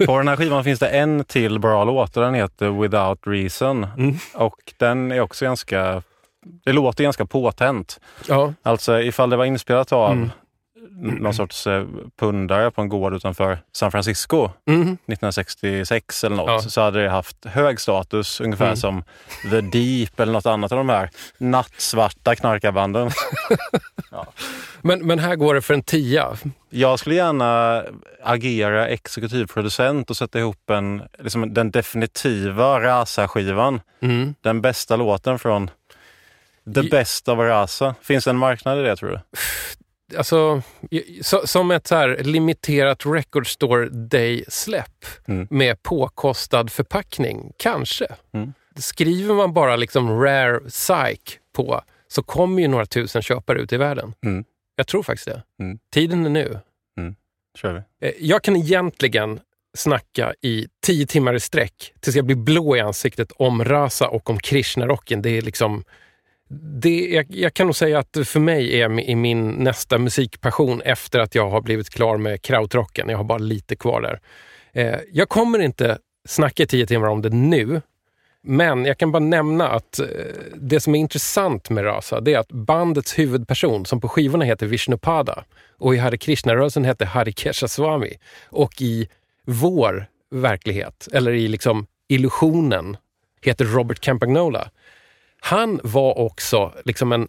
[0.06, 3.84] På den här skivan finns det en till bra låt och den heter Without Reason.
[3.98, 4.16] Mm.
[4.34, 6.02] Och den är också ganska,
[6.64, 8.00] det låter ganska påtänt.
[8.28, 10.30] Ja, Alltså ifall det var inspelat av Mm.
[11.20, 11.85] någon sorts eh,
[12.18, 14.83] pundare på en gård utanför San Francisco mm.
[14.83, 16.70] 1966 eller något Ja.
[16.70, 18.77] så hade det haft hög status ungefär Mm.
[18.77, 19.05] som
[19.51, 23.11] The Deep eller något annat av de här nattsvarta knarkarbanden.
[24.83, 26.37] Men, men här går det för en tia.
[26.70, 27.83] Jag skulle gärna
[28.22, 33.81] agera exekutiv producent och sätta ihop en, liksom den definitiva Rasa-skivan.
[34.01, 34.35] Mm.
[34.40, 35.70] Den bästa låten från
[36.74, 37.94] The Best of Rasa.
[38.03, 39.20] Finns det en marknad i det tror du?
[40.16, 40.62] Alltså,
[41.44, 45.46] som ett så här limiterat record store day-släpp Mm.
[45.50, 47.52] med påkostad förpackning.
[47.56, 48.06] Kanske.
[48.34, 48.52] Mm.
[48.76, 53.76] Skriver man bara liksom rare psych på så kommer ju några tusen köpare ut i
[53.76, 54.14] världen.
[54.24, 54.44] Mm.
[54.76, 55.42] Jag tror faktiskt det.
[55.60, 55.78] Mm.
[55.92, 56.58] Tiden är nu.
[57.58, 58.08] Kör vi.
[58.08, 59.40] Eh, Jag kan egentligen
[59.76, 64.30] snacka i tio timmar i sträck tills jag blir blå i ansiktet om Rasa och
[64.30, 65.22] om Krishna-rocken.
[65.22, 65.84] Det är liksom...
[66.50, 71.18] Det, jag, jag kan nog säga att för mig är mi- min nästa musikpassion efter
[71.18, 73.08] att jag har blivit klar med krautrocken.
[73.08, 74.20] Jag har bara lite kvar där.
[74.72, 77.82] Eh, jag kommer inte snacka i tio timmar om det nu,
[78.42, 80.06] men jag kan bara nämna att eh,
[80.56, 84.66] det som är intressant med Rasa, det är att bandets huvudperson, som på skivorna heter
[84.66, 85.44] Vishnupada
[85.78, 88.12] och i Hare Krishna-rörelsen heter Harikesha Swami
[88.44, 89.08] och i
[89.46, 92.96] vår verklighet, eller i liksom illusionen,
[93.42, 94.70] heter Robert Campagnola.
[95.40, 97.29] Han var också liksom en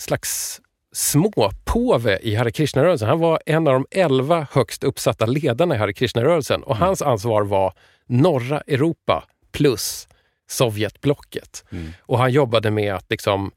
[0.00, 0.60] slags
[0.92, 3.08] småpåve i Hare Krishna-rörelsen.
[3.08, 7.42] Han var en av de elva högst uppsatta ledarna i Hare Krishna-rörelsen och hans ansvar
[7.42, 7.72] var
[8.06, 10.08] norra Europa plus
[10.50, 11.64] Sovjetblocket.
[12.00, 13.50] Och han jobbade med att liksom,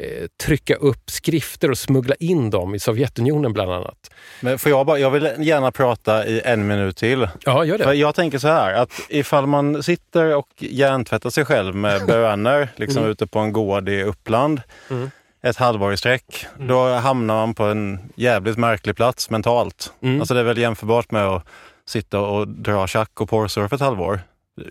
[0.00, 4.10] eh, trycka upp skrifter och smuggla in dem i Sovjetunionen bland annat.
[4.40, 7.28] Men får jag, bara, jag vill gärna prata i en minut till.
[7.44, 7.94] Ja, gör För det.
[7.94, 13.04] jag tänker så här, att ifall man sitter och hjärntvättar sig själv med bönor liksom
[13.04, 15.10] ute på en gård i Uppland Mm.
[15.42, 19.92] ett halvår i sträck, då hamnar man på en jävligt märklig plats mentalt.
[20.02, 20.20] Mm.
[20.20, 21.46] Alltså det är väl jämförbart med att
[21.86, 24.20] sitta och dra tjack och porrsurfa ett halvår.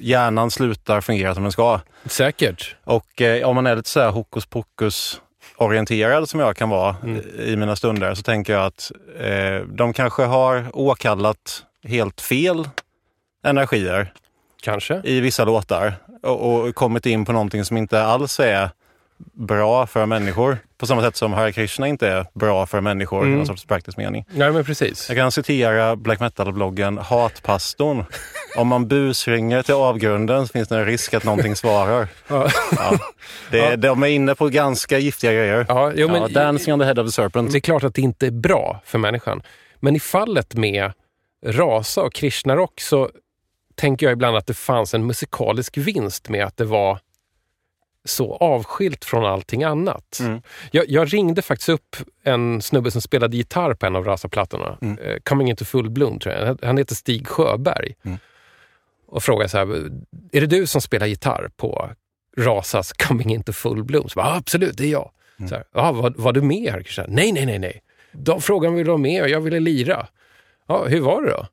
[0.02, 1.80] Hjärnan slutar fungera som den ska.
[2.06, 2.76] Säkert.
[2.84, 5.22] Och eh, om man är lite så här hokus pokus
[5.58, 7.22] orienterad som jag kan vara Mm.
[7.40, 12.70] i mina stunder så tänker jag att eh, de kanske har åkallat helt fel
[13.44, 14.14] energier
[14.62, 15.02] Kanske.
[15.04, 18.70] i vissa låtar och, och kommit in på någonting som inte alls är
[19.34, 20.58] bra för människor.
[20.78, 23.38] På samma sätt som Hare Krishna inte är bra för människor i Mm.
[23.38, 24.26] någon sorts praktisk mening.
[24.32, 25.10] Nej, men precis.
[25.10, 28.06] Jag kan citera black metal-bloggen Hatpastorn.
[28.58, 32.08] Om man busringer till avgrunden så finns det en risk att någonting svarar.
[32.28, 32.50] Ja.
[32.78, 32.98] Ja.
[33.52, 33.76] Det, Ja.
[33.76, 35.66] De är inne på ganska giftiga grejer.
[35.70, 37.52] Ja, jo, men ja, dancing on the head of the serpent.
[37.52, 39.42] Det är klart att det inte är bra för människan.
[39.80, 40.92] Men i fallet med
[41.46, 43.10] Rasa och Krishnarock så
[43.76, 47.00] tänker jag ibland att det fanns en musikalisk vinst med att det var
[48.06, 50.18] så avskilt från allting annat.
[50.20, 50.42] Mm.
[50.72, 54.78] Jag, jag ringde faktiskt upp en snubbe som spelade gitarr på en av Rasa-plattorna.
[54.82, 54.98] Mm.
[54.98, 56.60] Eh, Coming into full bloom, tror jag.
[56.64, 57.96] Han heter Stig Sjöberg.
[58.06, 58.18] Mm.
[59.08, 59.68] Och frågade så här,
[60.32, 61.90] är det du som spelar gitarr på
[62.38, 64.10] Rasas Coming into full bloom?
[64.10, 65.12] Så bara, "Ja, absolut, det är jag.
[65.40, 65.50] Mm.
[65.50, 66.84] Så här, ja, var, var du med här?
[66.84, 67.82] Så här, nej, nej, nej, nej.
[68.12, 70.08] De jag ville vara med och jag ville lira.
[70.68, 71.48] Ja, hur var det då?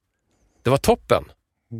[0.63, 1.25] Det var toppen.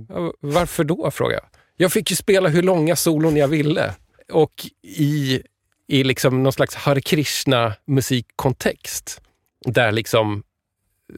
[0.09, 1.61] Ja, varför då, frågade jag.
[1.77, 3.95] Jag fick ju spela hur långa solon jag ville.
[4.33, 5.43] Och i,
[5.87, 9.21] i liksom någon slags Hare Krishna musikkontext.
[9.65, 10.43] Där liksom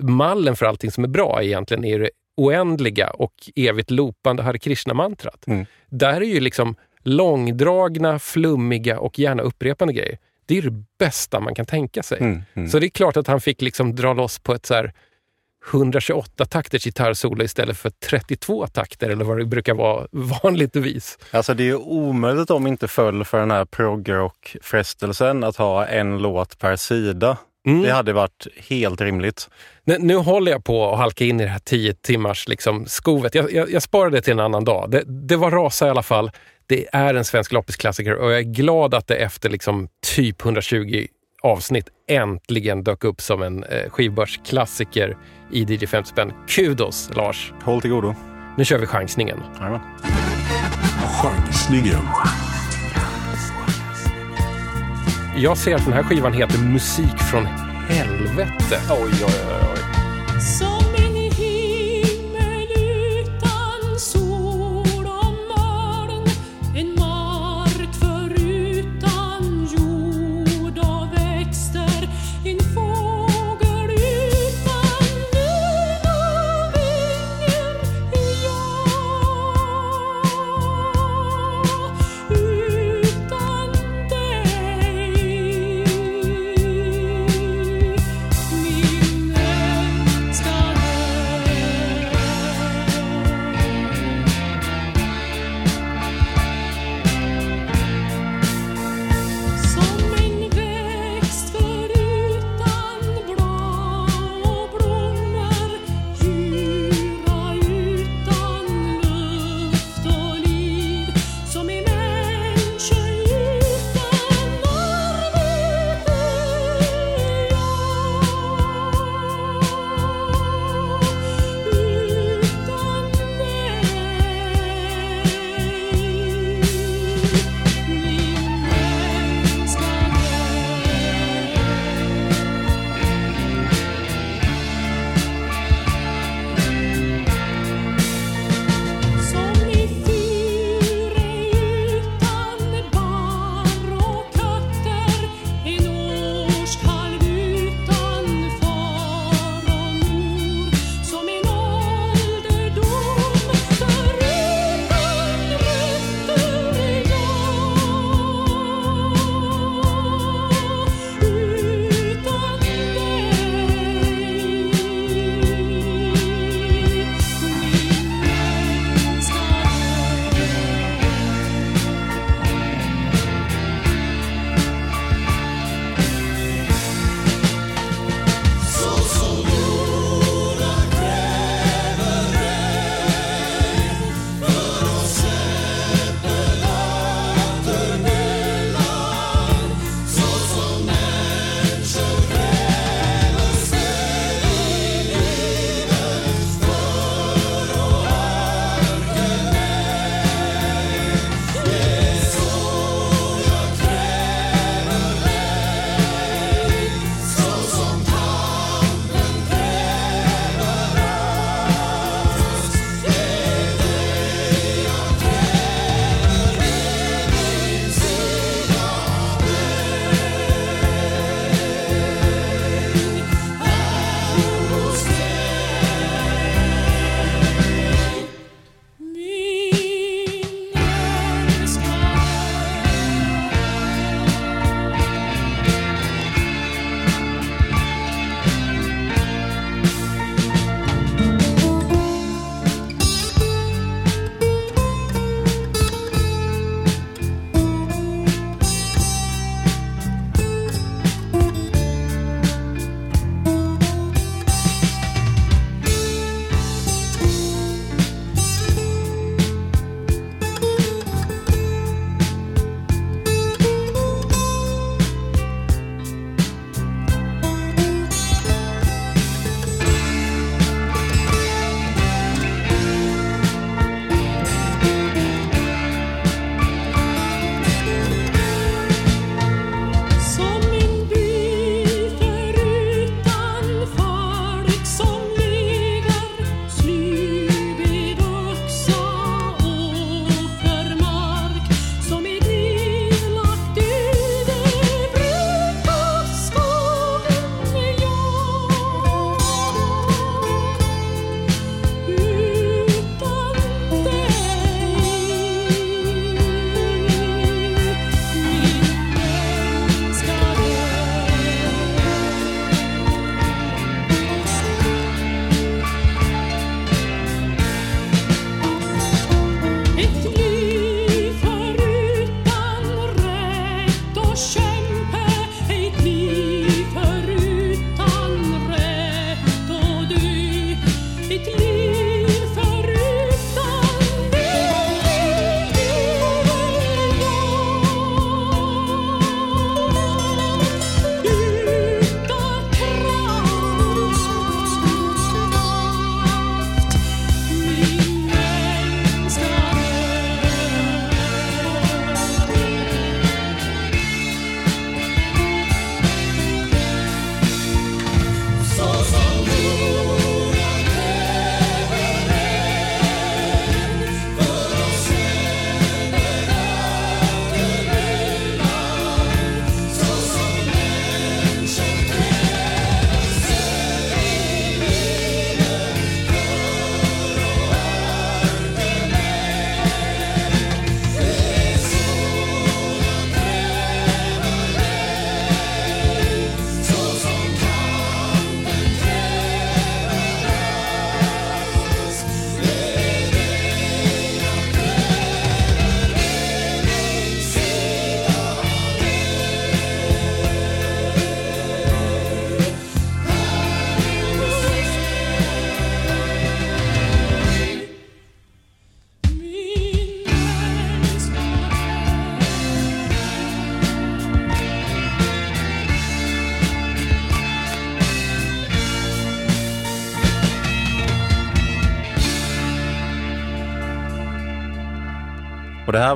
[0.00, 5.46] mallen för allting som är bra egentligen är det oändliga och evigt loopande Hare Krishna-mantrat.
[5.46, 5.66] Mm.
[5.86, 10.18] Där är ju liksom långdragna, flummiga och gärna upprepande grejer.
[10.46, 12.18] Det är det bästa man kan tänka sig.
[12.20, 12.42] Mm.
[12.54, 12.68] Mm.
[12.68, 14.92] Så det är klart att han fick liksom dra loss på ett så här
[15.72, 20.06] 128 takters gitarrsolo istället för 32 takter eller vad det brukar vara
[20.42, 21.18] vanligtvis.
[21.30, 26.18] Alltså det är omöjligt att de inte föll för den här proggrock-frestelsen att ha en
[26.18, 27.36] låt per sida.
[27.66, 27.82] Mm.
[27.82, 29.48] Det hade varit helt rimligt.
[29.84, 33.34] Nu, nu håller jag på att halka in i det här 10 timmars liksom, skovet.
[33.34, 34.90] Jag, jag, jag sparar det till en annan dag.
[34.90, 36.30] Det, det var Rasa i alla fall.
[36.66, 41.06] Det är en svensk loppisklassiker och jag är glad att det efter liksom typ 120
[41.42, 45.16] avsnitt äntligen dök upp som en eh, skivbörsklassiker
[45.52, 46.32] i DJ 50 spänn.
[46.48, 47.52] Kudos Lars!
[47.62, 48.14] Håll till godo.
[48.56, 49.38] Nu kör vi chansningen.
[49.58, 49.80] Jajamän.
[51.22, 52.00] Chansningen.
[55.36, 57.44] Jag ser att den här skivan heter Musik från
[57.88, 58.80] helvete.
[58.90, 60.77] Oj, oj, oj, oj.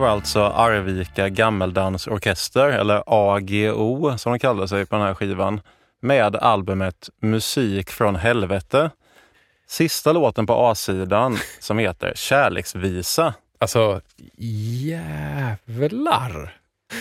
[0.02, 5.60] Var alltså Arvika Gammeldansorkester, eller AGO som de kallar sig på den här skivan,
[6.00, 8.90] med albumet Musik från helvete.
[9.68, 13.34] Sista låten på A-sidan som heter Kärleksvisa.
[13.58, 14.00] Alltså,
[14.38, 16.30] jävlar.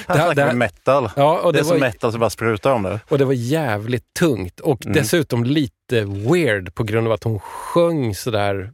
[0.08, 1.10] Här Det snackar vi metal.
[1.16, 3.00] Ja, och det det, är som metal som bara sprutar om det.
[3.10, 4.94] och det var jävligt tungt och Mm.
[4.94, 8.72] dessutom lite weird på grund av att hon sjöng sådär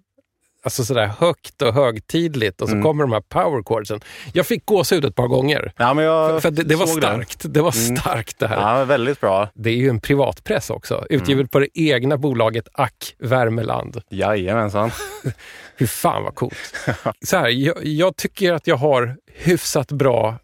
[0.67, 2.83] Alltså sådär högt och högtidligt och så Mm.
[2.83, 3.99] kommer de här power chordsen.
[4.33, 5.71] Jag fick gåshud ett par gånger.
[5.77, 7.45] Ja, men jag För, för det, det var starkt.
[7.53, 7.97] Det, var Mm.
[7.97, 8.79] starkt det här.
[8.79, 9.49] Ja, väldigt bra.
[9.53, 11.05] Det är ju en privatpress också.
[11.09, 11.47] Utgivet Mm.
[11.47, 14.01] på det egna bolaget Ack Värmeland.
[14.09, 14.91] Jajamensan.
[15.75, 16.57] Hur fan vad coolt.
[17.25, 20.35] Så här, jag, jag tycker att jag har hyfsat bra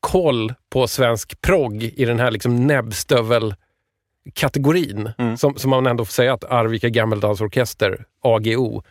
[0.00, 5.12] koll på svensk progg i den här liksom näbbstövel-kategorin.
[5.18, 5.36] Mm.
[5.36, 8.82] Som, som man ändå får säga att Arvika Gammeldansorkester, AGO,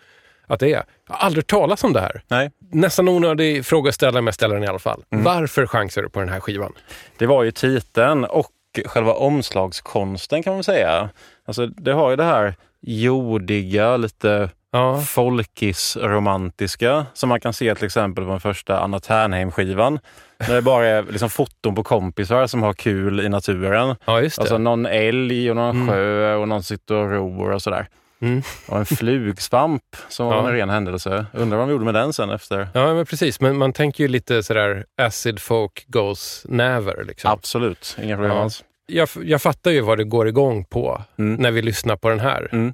[0.50, 0.84] att det är.
[1.08, 2.22] Jag har aldrig talat om det här.
[2.28, 2.52] Nej.
[2.72, 5.04] Nästan onödig fråga att ställa, men jag ställer den i alla fall.
[5.12, 5.24] Mm.
[5.24, 6.74] Varför chansar du på den här skivan?
[7.18, 8.48] Det var ju titeln och
[8.86, 11.10] själva omslagskonsten kan man säga.
[11.46, 17.86] Alltså det har ju det här jordiga, lite Ja, folkis-romantiska som man kan se till
[17.86, 20.00] exempel på den första Anna Ternheim-skivan.
[20.48, 23.96] När det bara är liksom foton på kompisar som har kul i naturen.
[24.06, 24.42] ja just det.
[24.42, 25.88] Alltså någon älg och någon Mm.
[25.88, 27.88] sjö och någon sitter och ror och sådär.
[28.22, 28.42] Mm.
[28.68, 30.48] Och en flugsvamp som var Ja.
[30.50, 31.26] en ren händelse.
[31.34, 32.68] Undrar vad de gjorde med den sen efter.
[32.74, 33.40] Ja, men precis.
[33.42, 37.04] Men man tänker ju lite sådär acid folk goes never.
[37.04, 37.32] Liksom.
[37.32, 38.44] Absolut, inga problem Ja.
[38.44, 38.64] alls.
[38.88, 41.36] Jag, jag fattar ju vad det går igång på Mm.
[41.42, 42.50] när vi lyssnar på den här.
[42.52, 42.74] Mm.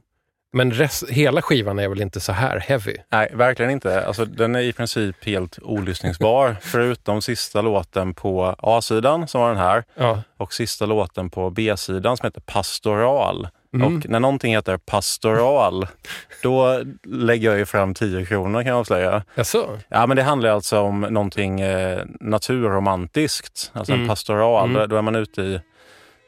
[0.54, 2.96] Men rest, hela skivan är väl inte så här heavy?
[3.12, 4.06] Nej, verkligen inte.
[4.06, 6.56] Alltså, den är i princip helt olyssningsbar.
[6.62, 10.22] förutom sista låten på A-sidan som var den här Ja.
[10.38, 13.48] och sista låten på B-sidan som heter Pastoral.
[13.76, 13.98] Mm.
[13.98, 15.88] Och när någonting heter pastoral,
[16.44, 19.24] då lägger jag ju fram 10 kronor kan jag avslöja.
[19.36, 19.80] Jaså?
[19.90, 23.72] Ja, men det handlar alltså om någonting eh, naturromantiskt.
[23.74, 24.02] Alltså Mm.
[24.04, 24.90] en pastoral, Mm.
[24.90, 25.60] då- är man ute i,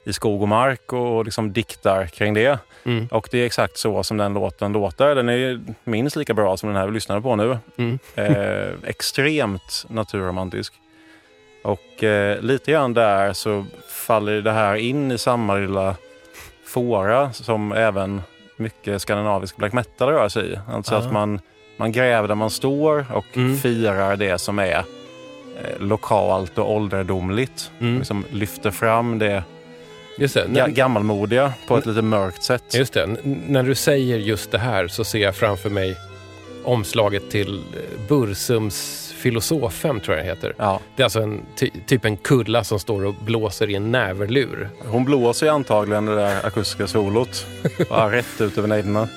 [0.06, 2.60] i skog och mark och liksom diktar kring det.
[2.84, 3.08] Mm.
[3.12, 5.16] Och det är exakt så som den låten låter.
[5.16, 7.58] Den är minst lika bra som den här vi lyssnade på nu.
[7.78, 8.00] Mm.
[8.16, 10.74] Eh, extremt naturromantisk.
[11.64, 13.66] Och eh, lite grann där så
[14.08, 15.96] faller det här in i samma lilla
[16.68, 18.22] fåra som även
[18.58, 20.60] mycket skandinavisk black metal rör sig i.
[20.72, 20.98] Alltså Ah.
[20.98, 21.40] att man,
[21.78, 23.58] man gräver där man står och Mm.
[23.58, 24.84] firar det som är eh,
[25.80, 27.72] lokalt och ålderdomligt.
[27.80, 27.98] Mm.
[27.98, 29.44] Liksom lyfter fram det
[30.20, 30.46] Just det.
[30.48, 32.64] När, gammalmodiga på ett lite mörkt sätt.
[32.74, 33.04] just det.
[33.04, 35.98] N- när du säger just det här så ser jag framför mig
[36.64, 40.54] omslaget till eh, Bursums Filosofem, tror jag det heter.
[40.58, 43.92] Ja, Det är alltså en, ty, typ en kulla som står och blåser i en
[43.92, 44.70] näverlur.
[44.86, 47.46] hon blåser ju antagligen det där akustiska solot.
[47.90, 49.08] Bara rätt ut över nejderna.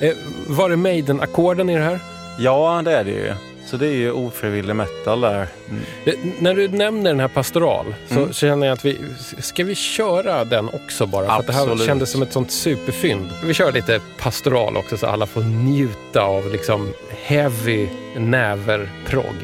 [0.00, 0.12] Eh,
[0.48, 1.98] var det Maiden-ackorden i det här?
[2.38, 3.32] Ja, det är det ju.
[3.74, 5.46] Så det är ju ofrivillig metal där.
[6.04, 8.32] Eh, När du nämner den här pastoral så Mm.
[8.32, 8.98] känner jag att vi...
[9.38, 11.26] Ska vi köra den också bara?
[11.26, 11.86] För att det här Absolut.
[11.86, 13.30] kändes som ett sånt superfynd.
[13.44, 19.34] Vi kör lite pastoral också så alla får njuta av liksom heavy näverprogg.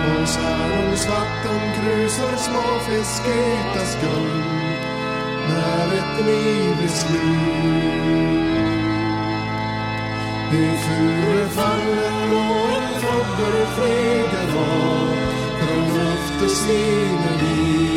[0.05, 4.43] Hos Herrensvakten kruser små fisketa skum
[5.49, 8.25] När ett liv är slut.
[10.53, 15.07] I furufallen och en fågel flyger var.
[15.59, 17.94] Från luftens svineri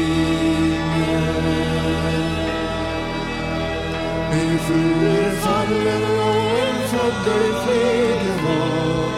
[4.33, 9.09] i fure faller och en fågel flyger var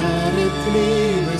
[0.00, 1.38] när ett liv är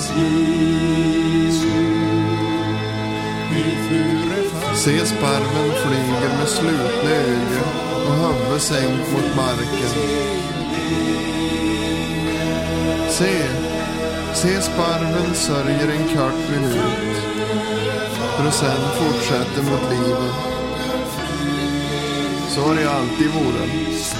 [4.75, 7.69] Se sparven flyger med slutna ögon
[8.07, 9.93] och huvudet sänkt mot marken.
[13.11, 13.49] Se,
[14.35, 17.17] se sparven sörjer en kort minut
[18.37, 20.58] för att sen fortsätter mot livet.
[22.59, 24.17] Så har det alltid varit.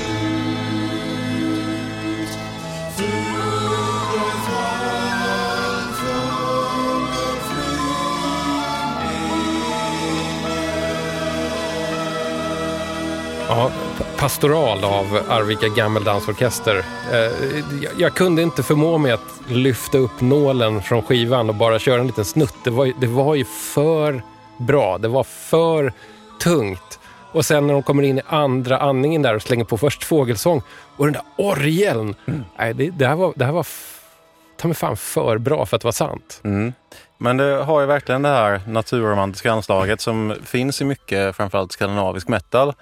[13.49, 13.71] Ja,
[14.17, 16.85] Pastoral av Arvika Gammeldansorkester.
[17.13, 17.63] Eh,
[17.99, 22.07] jag, kunde inte förmå mig att lyfta upp nålen från skivan och bara köra en
[22.07, 22.55] liten snutt.
[22.65, 24.23] Det var, det var ju för
[24.59, 24.99] bra.
[24.99, 25.93] Det var för
[26.41, 26.98] tungt.
[27.33, 30.63] Och sen när de kommer in i andra andningen där och slänger på först fågelsång
[30.97, 32.15] och den där orgeln.
[32.59, 33.67] Nej, det, det här var, det här var
[34.59, 36.41] ta mig fan för bra för att vara sant.
[36.45, 36.73] Mm.
[37.19, 42.29] Men det har ju verkligen det här naturromantiska anslaget som finns i mycket, framförallt skandinavisk
[42.29, 42.73] metal.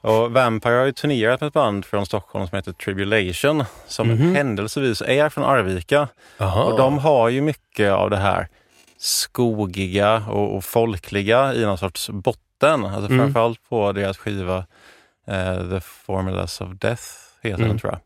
[0.00, 5.02] Och Vampire har ju turnerat med ett band från Stockholm som heter Tribulation, som händelsevis
[5.02, 6.08] är från Arvika.
[6.38, 6.64] Aha.
[6.64, 8.48] Och de har ju mycket av det här
[8.98, 12.47] skogiga och, och folkliga i någon sorts botten.
[12.66, 13.18] Alltså Mm.
[13.18, 14.58] framförallt på deras skiva
[15.28, 17.02] eh, The Formulas of Death
[17.42, 17.68] heter Mm.
[17.68, 18.00] den tror jag.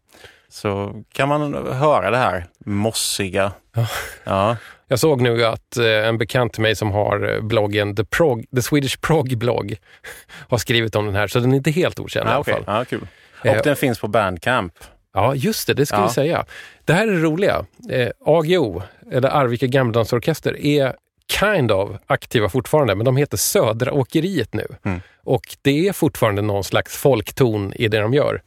[0.49, 3.53] Så kan man höra det här mossiga.
[3.77, 3.87] Ja.
[4.25, 4.57] Ja.
[4.89, 8.45] Jag såg nu att eh, en bekant till mig som har eh, bloggen The, Prog,
[8.57, 9.77] The Swedish Prog blogg
[10.49, 12.65] har skrivit om den här, så den är inte helt okänd i Ja, alla fall.
[12.67, 13.07] ja, kul.
[13.45, 14.73] Eh, Och den finns på Bandcamp.
[15.15, 16.07] Ja, just det, det ska Ja.
[16.07, 16.45] vi säga.
[16.85, 17.65] Det här är det roliga.
[17.91, 18.83] Eh, AGO,
[19.13, 20.95] eller Arvika Gammeldansorkester, är
[21.41, 24.67] kind of aktiva fortfarande, men de heter Södra Åkeriet nu.
[24.85, 25.01] Mm.
[25.25, 28.43] Och det är fortfarande någon slags folkton i det de gör.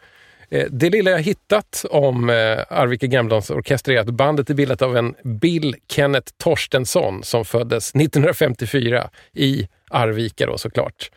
[0.49, 4.97] Eh, Det lilla jag hittat om eh, Arvika Gammeldansorkester är att bandet är bildat av
[4.97, 11.11] en Bill Kenneth Torstensson som föddes 1954 i Arvika då såklart.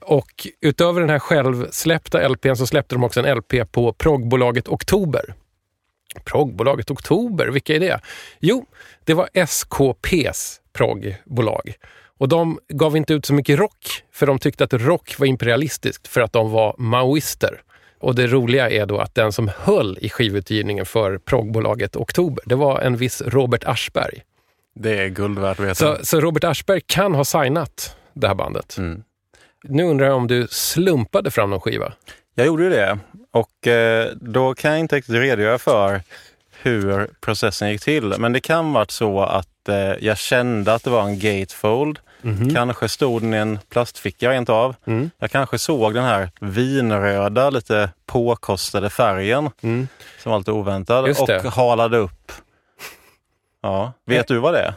[0.00, 5.34] Och utöver den här självsläppta LPn så släppte de också en LP på proggbolaget Oktober.
[6.24, 8.00] Proggbolaget Oktober, vilka är det?
[8.40, 8.66] Jo,
[9.04, 11.74] det var SKPs proggbolag.
[12.18, 16.08] Och de gav inte ut så mycket rock, för de tyckte att rock var imperialistiskt
[16.08, 17.62] för att de var maoister.
[18.00, 22.54] Och det roliga är då att den som höll i skivutgivningen för proggbolaget Oktober, det
[22.54, 24.22] var en viss Robert Aschberg.
[24.74, 25.74] Det är guld värt att veta.
[25.74, 28.76] Så, så Robert Aschberg kan ha signat det här bandet.
[28.78, 29.02] Mm.
[29.64, 31.92] Nu undrar jag om du slumpade fram någon skiva?
[32.34, 32.98] Jag gjorde ju det
[33.30, 36.02] och eh, då kan jag inte riktigt redogöra för
[36.62, 38.14] hur processen gick till.
[38.18, 41.98] Men det kan varit så att eh, jag kände att det var en gatefold.
[42.54, 44.74] Kanske stod den i en plastficka rent av.
[44.86, 45.10] Mm.
[45.18, 49.88] Jag kanske såg den här vinröda, lite påkostade färgen Mm.
[50.22, 52.32] som var lite oväntad och halade upp.
[53.62, 54.74] Ja, vet du vad det är?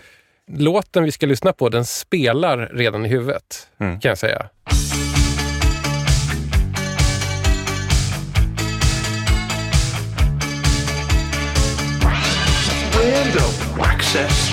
[0.57, 3.99] Låten vi ska lyssna på, den spelar redan i huvudet, Mm.
[3.99, 4.45] kan jag säga.
[14.11, 14.50] success.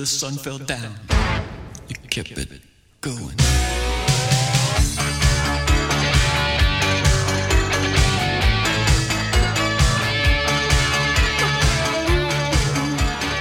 [0.00, 0.94] The sun fell down.
[1.88, 2.48] You kept it
[3.02, 3.36] going.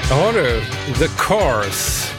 [0.09, 0.61] Ja du,
[0.97, 2.11] The Cars,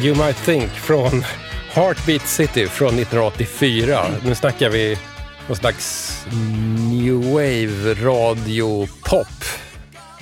[0.00, 1.24] You Might Think från
[1.72, 4.06] Heartbeat City från 1984.
[4.24, 4.98] Nu snackar vi
[5.46, 6.12] någon slags
[6.90, 9.35] new wave radio pop.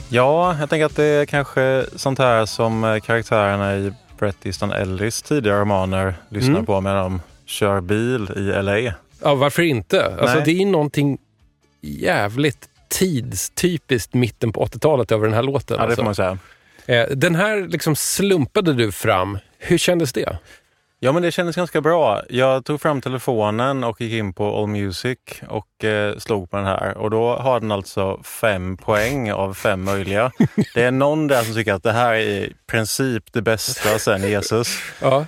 [0.09, 4.73] Ja, jag tänker att det är kanske sånt här som eh, karaktärerna i Bret Easton
[4.73, 6.67] Ellis tidigare romaner lyssnar Mm.
[6.67, 8.79] på när de kör bil i LA.
[9.23, 10.17] Ja, varför inte?
[10.21, 11.19] Alltså, det är någonting
[11.81, 15.77] jävligt tidstypiskt mitten på 80-talet över den här låten.
[15.77, 15.97] Ja, det alltså.
[15.97, 16.39] får man säga.
[16.87, 19.39] Eh, Den här liksom slumpade du fram.
[19.59, 20.39] Hur kändes det?
[21.05, 22.23] Ja, men det kändes ganska bra.
[22.29, 26.67] Jag tog fram telefonen och gick in på All Music och eh, slog på den
[26.67, 26.97] här.
[26.97, 30.33] Och då har den alltså fem poäng av fem möjliga.
[30.75, 34.23] Det är någon där som tycker att det här är i princip det bästa sen
[34.29, 34.79] Jesus.
[35.03, 35.27] Ja.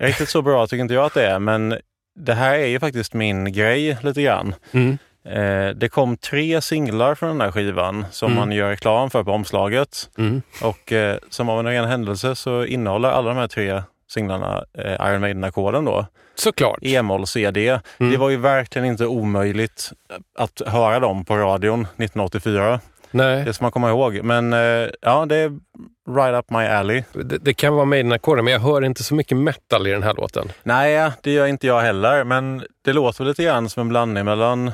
[0.00, 1.78] Riktigt så bra tycker inte jag att det är, men
[2.18, 4.54] det här är ju faktiskt min grej lite grann.
[4.72, 4.98] Mm.
[5.28, 8.38] Eh, det kom tre singlar från den här skivan som Mm.
[8.40, 10.10] man gör reklam för på omslaget.
[10.18, 10.42] Mm.
[10.62, 13.82] Och eh, som av en ren händelse så innehåller alla de här tre
[14.14, 16.06] singlarna eh, Iron Maiden-ackorden då.
[16.34, 16.78] Såklart.
[16.82, 17.80] E-moll CD.
[17.98, 18.12] Mm.
[18.12, 19.92] Det var ju verkligen inte omöjligt
[20.38, 22.80] att höra dem på radion 1984.
[23.10, 24.20] Nej, Det ska man komma ihåg.
[24.22, 25.52] Men eh, ja, det är
[26.16, 27.02] right up my alley.
[27.12, 30.14] det, det kan vara Maiden-ackorden, men jag hör inte så mycket metal i den här
[30.14, 30.48] låten.
[30.62, 32.24] Nej, det gör inte jag heller.
[32.24, 34.72] Men det låter lite grann som en blandning mellan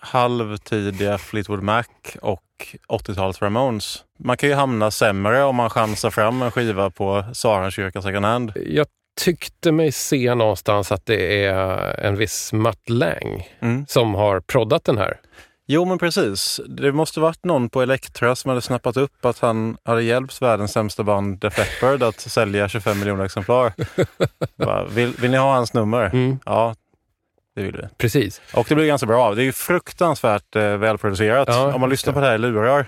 [0.00, 1.84] halvtidiga Fleetwood Mac
[2.20, 2.42] och
[2.88, 4.04] 80-talets Ramones.
[4.18, 8.52] Man kan ju hamna sämre om man chansar fram en skiva på Sarenkyrka second hand.
[8.66, 8.86] Jag
[9.20, 13.86] tyckte mig se någonstans att det är en viss Matt Lang Mm.
[13.88, 15.16] som har proddat den här.
[15.66, 16.60] Jo, men precis.
[16.68, 20.72] Det måste varit någon på Elektra som hade snappat upp att han hade hjälpt världens
[20.72, 23.72] sämsta band Def Leppard att sälja 25 miljoner exemplar.
[24.56, 26.04] Bara, vill, vill ni ha hans nummer?
[26.12, 26.38] Mm.
[26.44, 26.74] Ja,
[27.54, 27.82] det vill vi.
[27.98, 28.40] Precis.
[28.54, 29.34] Och det blir ganska bra.
[29.34, 31.48] Det är ju fruktansvärt eh, välproducerat.
[31.48, 32.86] Ja, Om man lyssnar på det här i lurar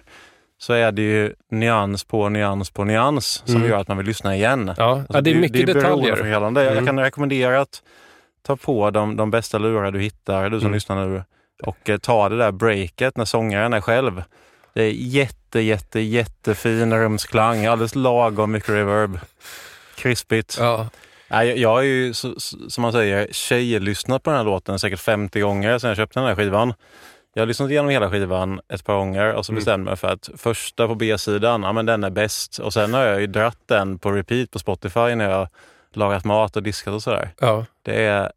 [0.58, 3.68] så är det ju nyans på nyans på nyans som Mm.
[3.68, 4.74] gör att man vill lyssna igen.
[4.76, 5.82] Ja, Alltså, ja det är mycket detaljer.
[5.84, 6.60] beroendeförhållande.
[6.60, 6.86] Jag- Jag Mm.
[6.86, 7.82] kan rekommendera att
[8.46, 10.74] ta på de, de bästa lurar du hittar, du som Mm.
[10.74, 11.22] lyssnar nu,
[11.62, 14.22] och eh, ta det där breaket när sångaren är själv.
[14.74, 19.18] Det är jätte, jätte, jättefin rumsklang, alldeles lagom mycket reverb.
[19.96, 20.56] Krispigt.
[20.60, 20.88] Ja.
[21.42, 25.78] Jag- jag har ju, som man säger, tjejlyssnat på den här låten säkert 50 gånger
[25.78, 26.74] sedan jag köpte den här skivan.
[27.34, 29.58] Jag har lyssnat igenom hela skivan ett par gånger och så Mm.
[29.58, 32.58] bestämde mig för att första på B-sidan, ja men den är bäst.
[32.58, 35.48] Och sen har jag ju dratt den på repeat på Spotify när jag
[35.94, 37.30] lagat mat och diskat och sådär.
[37.40, 37.64] Ja.
[37.82, 38.32] Det är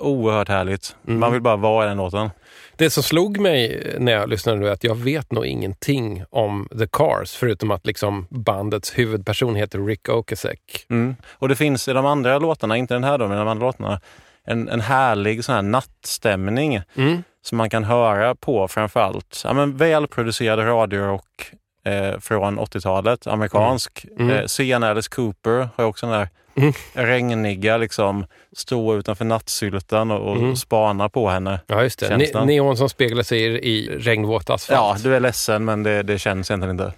[0.00, 0.96] oerhört härligt.
[1.06, 1.20] Mm.
[1.20, 2.30] Man vill bara vara i den låten.
[2.76, 6.68] Det som slog mig när jag lyssnade nu är att jag vet nog ingenting om
[6.78, 10.86] The Cars, förutom att liksom bandets huvudperson heter Rick Ocasek.
[10.90, 11.16] Mm.
[11.32, 14.00] Och det finns i de andra låtarna, inte den här då, men de andra låtarna,
[14.46, 17.22] en, en härlig sån här nattstämning Mm.
[17.42, 21.50] som man kan höra på framförallt ja, men välproducerad radiorock
[21.84, 24.06] eh, från 80-talet, amerikansk.
[24.10, 24.30] Mm.
[24.30, 24.42] Mm.
[24.42, 26.72] Eh, sen Alice Cooper har också den där Mm.
[26.92, 28.26] regniga, liksom,
[28.56, 30.56] stå utanför nattsyltan och, och Mm.
[30.56, 31.60] spana på henne.
[31.66, 32.08] Ja, just det.
[32.08, 35.00] Ne- neon som speglar sig i, i regnvåt asfalt.
[35.02, 36.92] Ja, du är ledsen men det, det känns egentligen inte.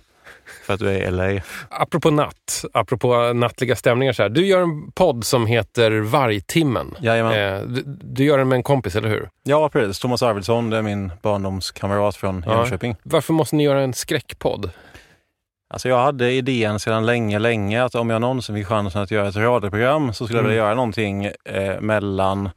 [0.65, 1.41] För att du är i LA.
[1.69, 4.29] Apropå natt, apropå nattliga stämningar så här.
[4.29, 6.95] Du gör en podd som heter Vargtimmen.
[7.01, 7.55] Jajamän.
[7.55, 9.29] Eh, du, du gör den med en kompis, eller hur?
[9.43, 9.99] Ja, precis.
[9.99, 12.53] Thomas Arvidsson, det är min barndomskamrat från Ja.
[12.57, 12.97] Jönköping.
[13.03, 14.71] Varför måste ni göra en skräckpodd?
[15.69, 19.29] Alltså jag hade idén sedan länge, länge att om jag någonsin fick chansen att göra
[19.29, 20.51] ett radioprogram så skulle jag Mm.
[20.51, 22.51] vilja göra någonting eh, mellan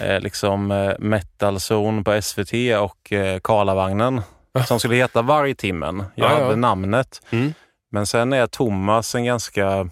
[0.00, 4.20] eh, liksom eh, metalzon på SVT och eh, Karlavagnen
[4.66, 6.04] som skulle heta Vargtimmen.
[6.14, 6.44] Jag Ja, ja.
[6.44, 7.22] hade namnet.
[7.30, 7.54] Mm.
[7.90, 9.88] Men sen är Thomas en ganska,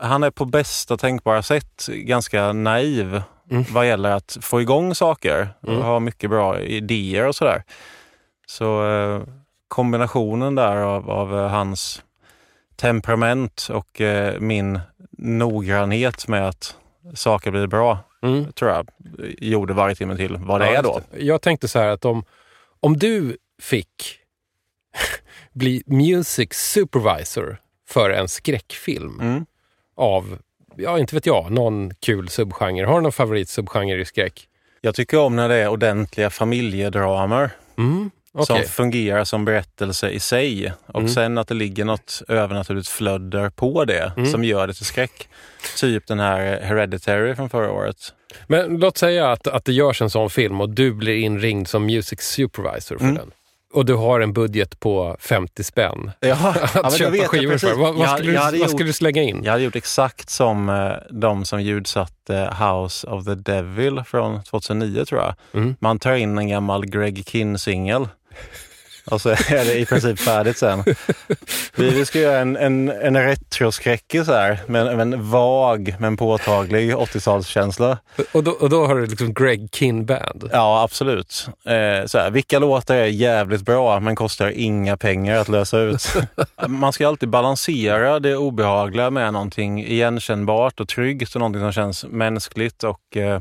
[0.00, 3.64] han är på bästa tänkbara sätt ganska naiv Mm.
[3.72, 5.78] vad gäller att få igång saker Mm.
[5.78, 7.62] och ha mycket bra idéer och sådär.
[8.46, 9.22] Så eh,
[9.68, 12.02] kombinationen där av, av eh, hans
[12.76, 14.80] temperament och eh, min
[15.18, 16.76] noggrannhet med att
[17.14, 18.52] saker blir bra, Mm.
[18.52, 18.88] tror jag,
[19.38, 21.00] gjorde varje timme till vad det Ja, är då.
[21.18, 22.24] Jag tänkte så här att om,
[22.80, 24.18] om du fick
[25.52, 27.56] bli music supervisor
[27.88, 29.46] för en skräckfilm Mm.
[29.96, 30.38] av,
[30.76, 32.86] ja inte vet jag, någon kul subgenre.
[32.86, 34.48] Har du någon favoritsubgenre i skräck?
[34.80, 38.10] Jag tycker om när det är ordentliga familjedramer Mm.
[38.44, 38.68] Som Okej.
[38.68, 40.72] fungerar som berättelse i sig.
[40.86, 41.08] Och Mm.
[41.12, 44.30] sen att det ligger något övernaturligt flödder på det Mm.
[44.30, 45.28] som gör det till skräck.
[45.80, 47.96] Typ den här Hereditary från förra året.
[48.46, 51.86] Men låt säga att, att det görs en sån film och du blir inringd som
[51.86, 53.16] music supervisor för Mm.
[53.16, 53.30] den.
[53.74, 57.58] och du har en budget på 50 spänn Ja, ja, att då köpa jag skivor
[57.58, 57.74] för.
[57.74, 59.40] Vad, vad, Jag- skulle, jag du, hade vad gjort- skulle du slänga in?
[59.44, 65.04] Jag hade gjort exakt som eh, de som ljudsatte House of the Devil från 2009
[65.04, 65.34] tror jag.
[65.54, 65.76] Mm.
[65.80, 68.08] Man tar in en gammal Greg Kinn-singel
[69.10, 70.84] och så är det i princip färdigt sen.
[71.74, 76.94] Vi, vi ska göra en, en, en retroskräckis här med, med en vag men påtaglig
[76.94, 77.98] 80-talskänsla.
[78.32, 80.50] Och, då, och då har du liksom Greg Kinn Band.
[80.52, 81.48] Ja, absolut.
[81.64, 86.14] Eh, så här, vilka låtar är jävligt bra men kostar inga pengar att lösa ut?
[86.68, 92.04] Man ska alltid balansera det obehagliga med någonting igenkännbart och tryggt och någonting som känns
[92.04, 93.40] mänskligt och eh,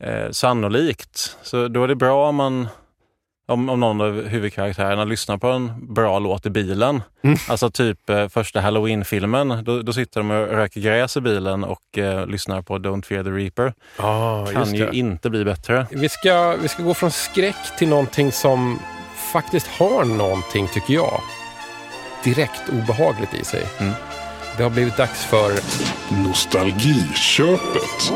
[0.00, 1.36] eh, sannolikt.
[1.42, 2.68] Så då är det bra om man
[3.46, 7.02] om, om någon av huvudkaraktärerna lyssnar på en bra låt i bilen.
[7.22, 7.38] Mm.
[7.48, 9.64] Alltså typ eh, första Halloween-filmen.
[9.64, 13.24] Då, då sitter de och röker gräs i bilen och eh, lyssnar på Don't Fear
[13.24, 13.74] the Reaper.
[13.96, 15.86] Ah, kan ju inte bli bättre.
[15.90, 18.78] Vi ska, vi ska gå från skräck till någonting som
[19.32, 21.20] faktiskt har någonting, tycker jag,
[22.24, 23.66] direkt obehagligt i sig.
[23.78, 23.92] Mm.
[24.56, 25.52] Det har blivit dags för
[26.22, 28.12] Nostalgiköpet.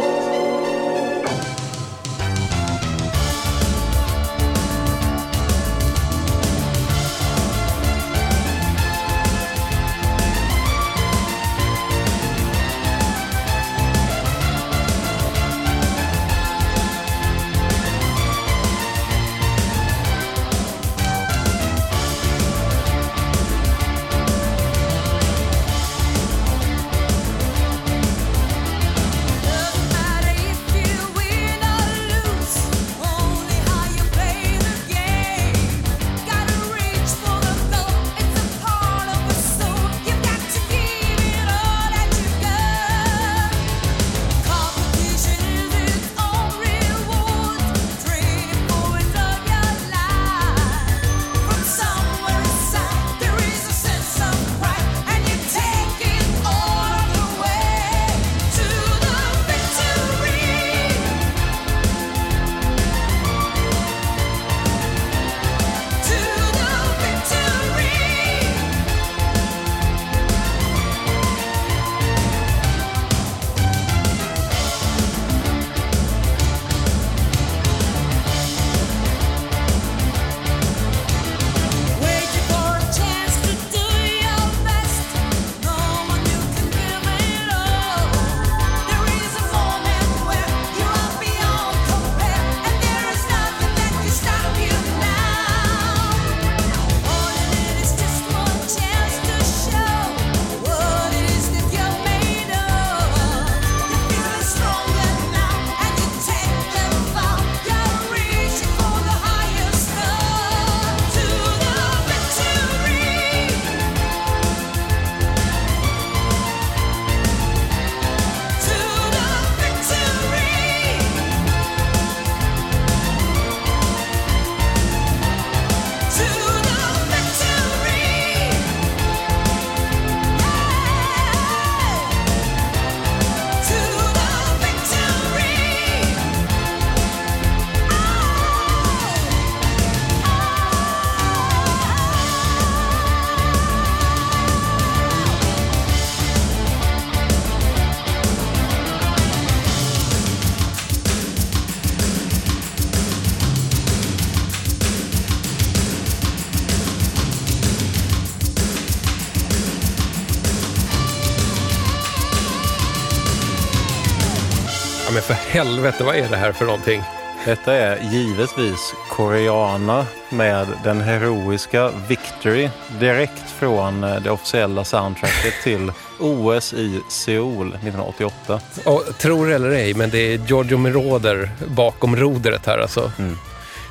[165.58, 167.02] Helvete, vad är det här för någonting?
[167.44, 175.92] Detta är givetvis Koreana med den heroiska Victory direkt från eh, det officiella soundtracket till
[176.18, 178.60] OS i Seoul 1988.
[178.84, 183.12] Och, tro det eller ej, men det är Giorgio Moroder bakom rodret här alltså.
[183.18, 183.38] Mm.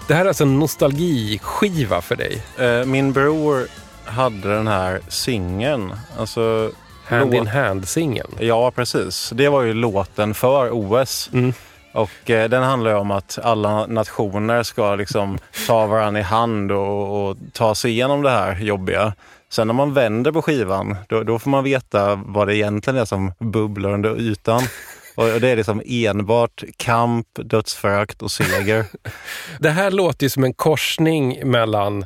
[0.07, 2.41] Det här är alltså en nostalgiskiva för dig.
[2.57, 3.67] Eh, Min bror
[4.05, 5.93] hade den här singeln.
[6.19, 6.71] Alltså,
[7.07, 8.31] Hand låt- in hand-singeln.
[8.39, 9.29] Ja, precis.
[9.35, 11.29] Det var ju låten för OS.
[11.33, 11.53] Mm.
[11.93, 15.37] Och eh, den handlar ju om att alla nationer ska liksom
[15.67, 19.13] ta varandra i hand och, och ta sig igenom det här jobbiga.
[19.49, 23.05] Sen när man vänder på skivan, då, då får man veta vad det egentligen är
[23.05, 24.61] som bubblar under ytan.
[25.15, 28.85] Och och det är liksom enbart kamp, dödsförakt och seger.
[29.59, 32.05] Det här låter ju som en korsning mellan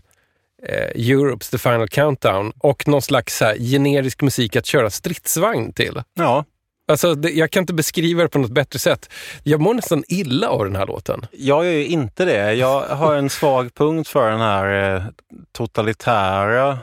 [0.67, 5.73] eh, Europes The Final Countdown och någon slags så här, generisk musik att köra stridsvagn
[5.73, 6.01] till.
[6.13, 6.45] Ja,
[6.87, 9.09] Alltså, det, jag kan inte beskriva det på något bättre sätt.
[9.43, 11.25] Jag mår nästan illa av den här låten.
[11.31, 12.53] Jag gör ju inte det.
[12.53, 15.03] Jag har en svag punkt för den här eh,
[15.51, 16.79] totalitära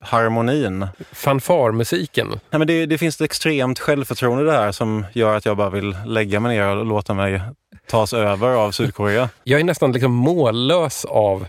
[0.00, 0.86] harmonin.
[1.12, 2.28] Fanfarmusiken.
[2.28, 5.96] Nej, men det, det finns ett extremt självförtroende där som gör att jag bara vill
[6.06, 7.42] lägga mig ner och låta mig
[7.86, 9.28] tas över av Sydkorea.
[9.44, 11.46] Jag är nästan liksom mållös av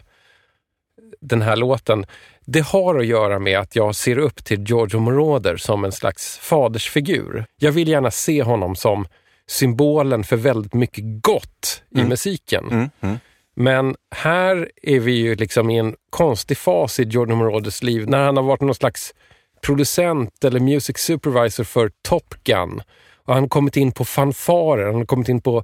[1.22, 2.05] den här låten.
[2.45, 6.38] Det har att göra med att jag ser upp till Giorgio Moroder som en slags
[6.38, 7.45] fadersfigur.
[7.57, 9.05] Jag vill gärna se honom som
[9.47, 12.65] symbolen för väldigt mycket gott i musiken.
[12.72, 13.20] Mm, mm.
[13.55, 18.26] Men här är vi ju liksom i en konstig fas i Giorgio Moroders liv när
[18.26, 19.13] han har varit någon slags
[19.61, 22.82] producent eller music supervisor för Top Gun.
[23.26, 25.63] Och han har kommit in på fanfarer, han har kommit in på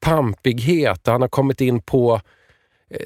[0.00, 2.20] pampighet han har kommit in på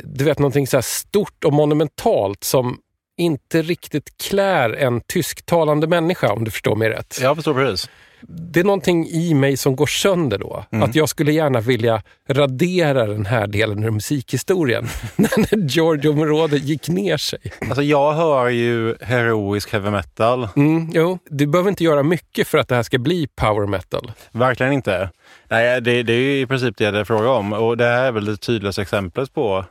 [0.05, 2.78] du vet, någonting så stort och monumentalt som
[3.16, 7.18] inte riktigt klär en tysktalande människa om du förstår mig rätt.
[7.22, 7.91] Jag förstår precis.
[8.28, 10.64] Det är någonting i mig som går sönder då.
[10.70, 10.82] Mm.
[10.82, 14.89] Att jag skulle gärna vilja radera den här delen ur musikhistorien.
[15.16, 17.41] när Giorgio Moroder gick ner sig.
[17.61, 20.49] Alltså jag hör ju heroisk heavy metal.
[20.57, 24.12] Mm, jo, du behöver inte göra mycket för att det här ska bli power metal.
[24.32, 25.11] Verkligen inte.
[25.49, 27.53] Nej, det, det är ju i princip det det är fråga om.
[27.53, 29.64] Och det här är väl det tydligaste exemplet på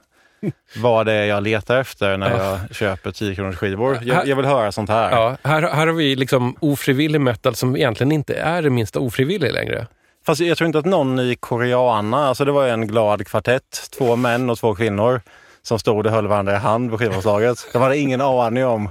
[0.76, 4.00] vad det är jag letar efter när jag köper 10 kronors skivor.
[4.04, 5.12] Jag, jag vill höra sånt här.
[5.12, 9.54] Ja, här, här har vi liksom ofrivillig metal som egentligen inte är det minsta ofrivillig
[9.54, 9.88] längre.
[10.26, 13.89] Fast jag tror inte att någon i Koreana, alltså det var ju en glad kvartett,
[13.98, 15.22] två män och två kvinnor
[15.62, 17.58] som stod och höll varandra i hand på skivomslaget.
[17.74, 18.89] De hade ingen aning om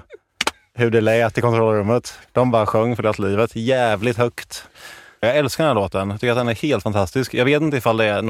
[0.75, 2.15] hur det lät i kontrollrummet.
[2.33, 4.65] De bara sjöng för deras livet jävligt högt.
[5.21, 6.11] Jag älskar den här låten.
[6.11, 7.35] Jag tycker att den är helt fantastisk.
[7.35, 8.23] Jag vet inte ifall det är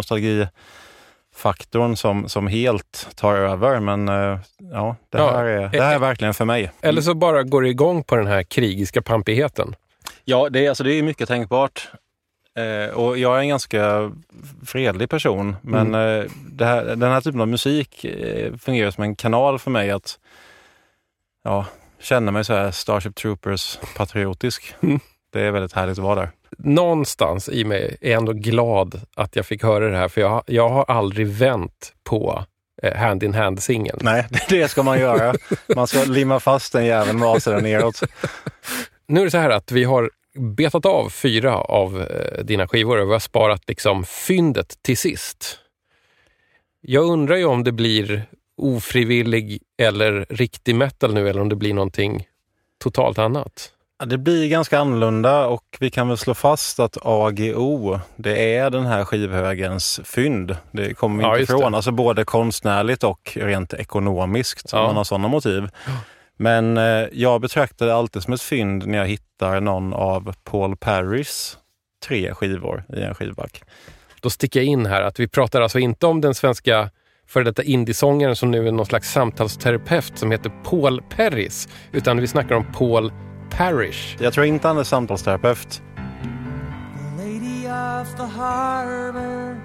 [1.43, 4.39] nostalgifaktorn som, som helt tar över, men eh,
[4.73, 6.71] ja, det Ja, här är, det här är verkligen för mig.
[6.81, 9.75] Eller så bara går det igång på den här krigiska pampigheten.
[10.25, 11.89] Ja, det är, alltså, det är mycket tänkbart.
[12.59, 14.13] Eh, och jag är en ganska
[14.67, 19.17] fredlig person, men eh, det här, den här typen av musik eh, fungerar som en
[19.17, 20.19] kanal för mig att
[21.45, 21.67] ja,
[22.01, 24.75] känna mig så här Starship Troopers patriotisk.
[25.33, 26.31] Det är väldigt härligt att vara där.
[26.59, 30.69] Någonstans i mig är ändå glad att jag fick höra det här, för jag, jag
[30.69, 32.45] har aldrig vänt på
[32.83, 33.99] eh, Hand in Hand-singeln.
[34.03, 35.35] Nej, det ska man göra.
[35.75, 38.03] Man ska limma fast den jäveln med avsidan neråt.
[39.07, 40.11] Nu är det så här att vi har
[40.57, 45.59] betat av fyra av eh, dina skivor och vi har sparat liksom fyndet till sist.
[46.81, 48.27] Jag undrar ju om det blir
[48.57, 52.27] ofrivillig eller riktig metal nu eller om det blir någonting
[52.83, 53.73] totalt annat.
[54.07, 58.87] Det blir ganska annorlunda och vi kan väl slå fast att AGO, det är den
[58.87, 60.57] här skivhögens fynd.
[60.71, 61.73] Det kommer vi Ja, inte ifrån.
[61.73, 61.77] det.
[61.77, 64.79] Alltså både konstnärligt och rent ekonomiskt, Ja.
[64.81, 65.69] om man har sådana motiv.
[66.37, 70.77] Men eh, jag betraktar det alltid som ett fynd när jag hittar någon av Paul
[70.77, 71.59] Parrys
[72.07, 73.63] tre skivor i en skivback.
[74.21, 76.91] Då sticker jag in här att vi pratar alltså inte om den svenska
[77.29, 82.27] före detta indiesångaren som nu är någon slags samtalsterapeut som heter Paul Perris, utan vi
[82.27, 83.13] snackar om Paul
[83.57, 84.17] Parrish.
[84.21, 85.83] Jag tror inte han är samtalsterapeut.
[85.97, 89.61] The lady of the harbor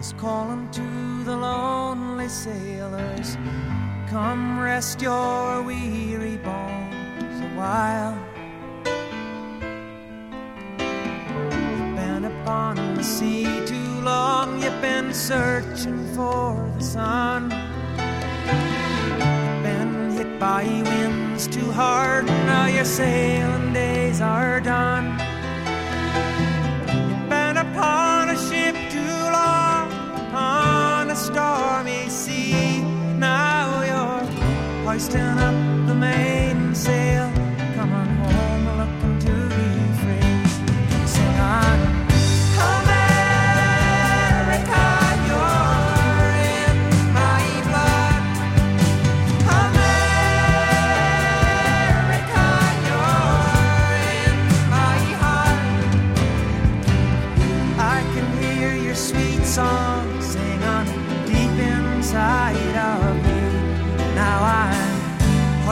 [0.00, 3.38] is calling to the lonely sailors.
[4.10, 8.16] Come rest your weary bones a while.
[11.50, 17.50] You've been upon the sea too long, you've been searching for the sun.
[20.38, 25.18] By winds too hard, now your sailing days are done.
[26.86, 29.90] You've been upon a ship too long,
[30.32, 32.82] on a stormy sea.
[33.18, 37.32] Now you're hoisting up the mainsail,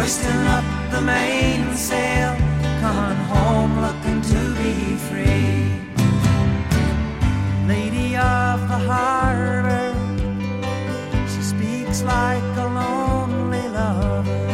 [0.07, 2.37] hoisting up the mainsail,
[2.81, 5.83] coming home looking to be free.
[7.67, 9.93] Lady of the harbor,
[11.27, 14.47] she speaks like a lonely lover.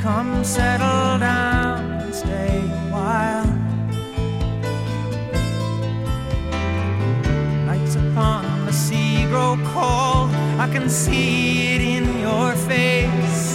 [0.00, 3.50] Come settle down and stay a while.
[7.66, 10.30] Nights upon the sea grow cold.
[10.64, 13.49] I can see it in your face.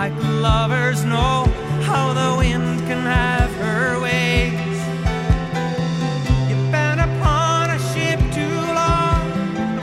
[0.00, 1.44] Like lovers know
[1.82, 4.78] how the wind can have her ways.
[6.48, 9.22] You've been upon a ship too long,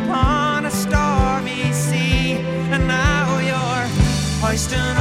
[0.01, 2.37] upon a stormy sea,
[2.73, 3.87] and now you're
[4.41, 4.97] hoisting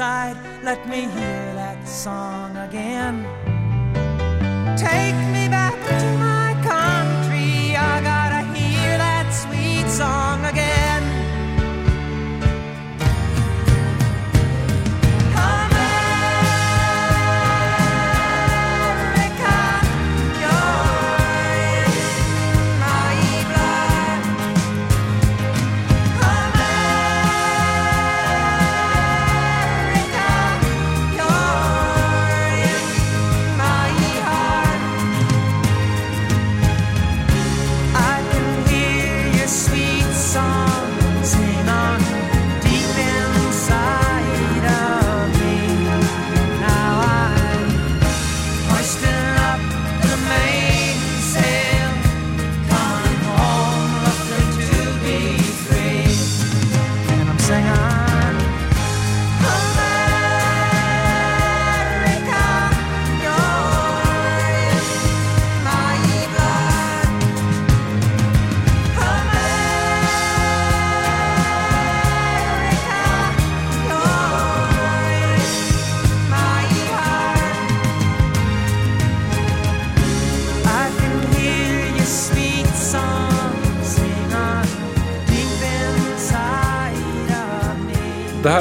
[0.00, 3.39] riverside, let me hear that song again.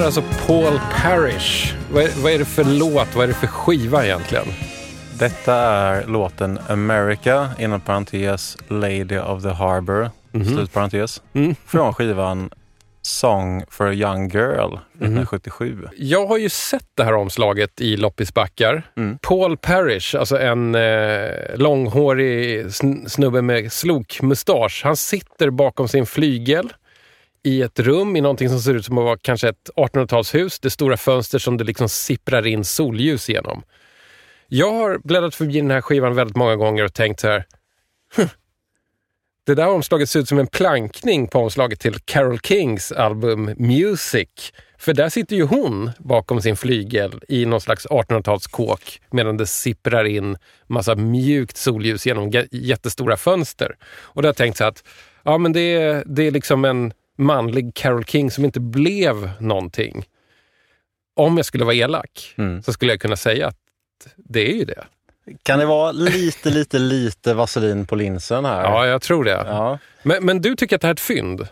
[0.09, 1.73] Alltså Paul Parrish.
[1.91, 3.15] Vad är, vad är det för låt?
[3.15, 4.45] Vad är det för skiva egentligen?
[5.19, 11.55] Detta är låten America, inom parentes Lady of the Harbour, slutparentes, Mm.
[11.65, 12.49] från skivan
[13.01, 15.87] Song for a young girl 1977.
[15.97, 18.83] Jag har ju sett det här omslaget i loppisbackar.
[18.97, 19.17] Mm.
[19.21, 24.81] Paul Parrish, alltså en eh, långhårig sn- snubbe med slokmustasch.
[24.83, 26.73] Han sitter bakom sin flygel
[27.43, 30.59] i ett rum i någonting som ser ut som att vara kanske ett 1800-talshus.
[30.61, 33.63] Det är stora fönster som det liksom sipprar in solljus genom.
[34.47, 37.45] Jag har bläddrat förbi den här skivan väldigt många gånger och tänkt så här.
[39.45, 44.53] Det där omslaget ser ut som en plankning på omslaget till Carole Kings album Music.
[44.77, 50.05] För där sitter ju hon bakom sin flygel i någon slags 1800-talskåk medan det sipprar
[50.05, 50.37] in
[50.67, 53.75] massa mjukt solljus genom jättestora fönster.
[53.81, 54.83] Och då har jag tänkt så här att
[55.23, 60.05] ja, men det, är, det är liksom en manlig Carole King som inte blev någonting.
[61.15, 62.63] Om jag skulle vara elak Mm.
[62.63, 63.57] så skulle jag kunna säga att
[64.15, 64.83] det är ju det.
[65.43, 68.63] Kan det vara lite, lite, lite vaselin på linsen här?
[68.63, 69.31] Ja, jag tror det.
[69.31, 69.77] Ja.
[70.03, 71.47] Men, men du tycker att det här är ett fynd?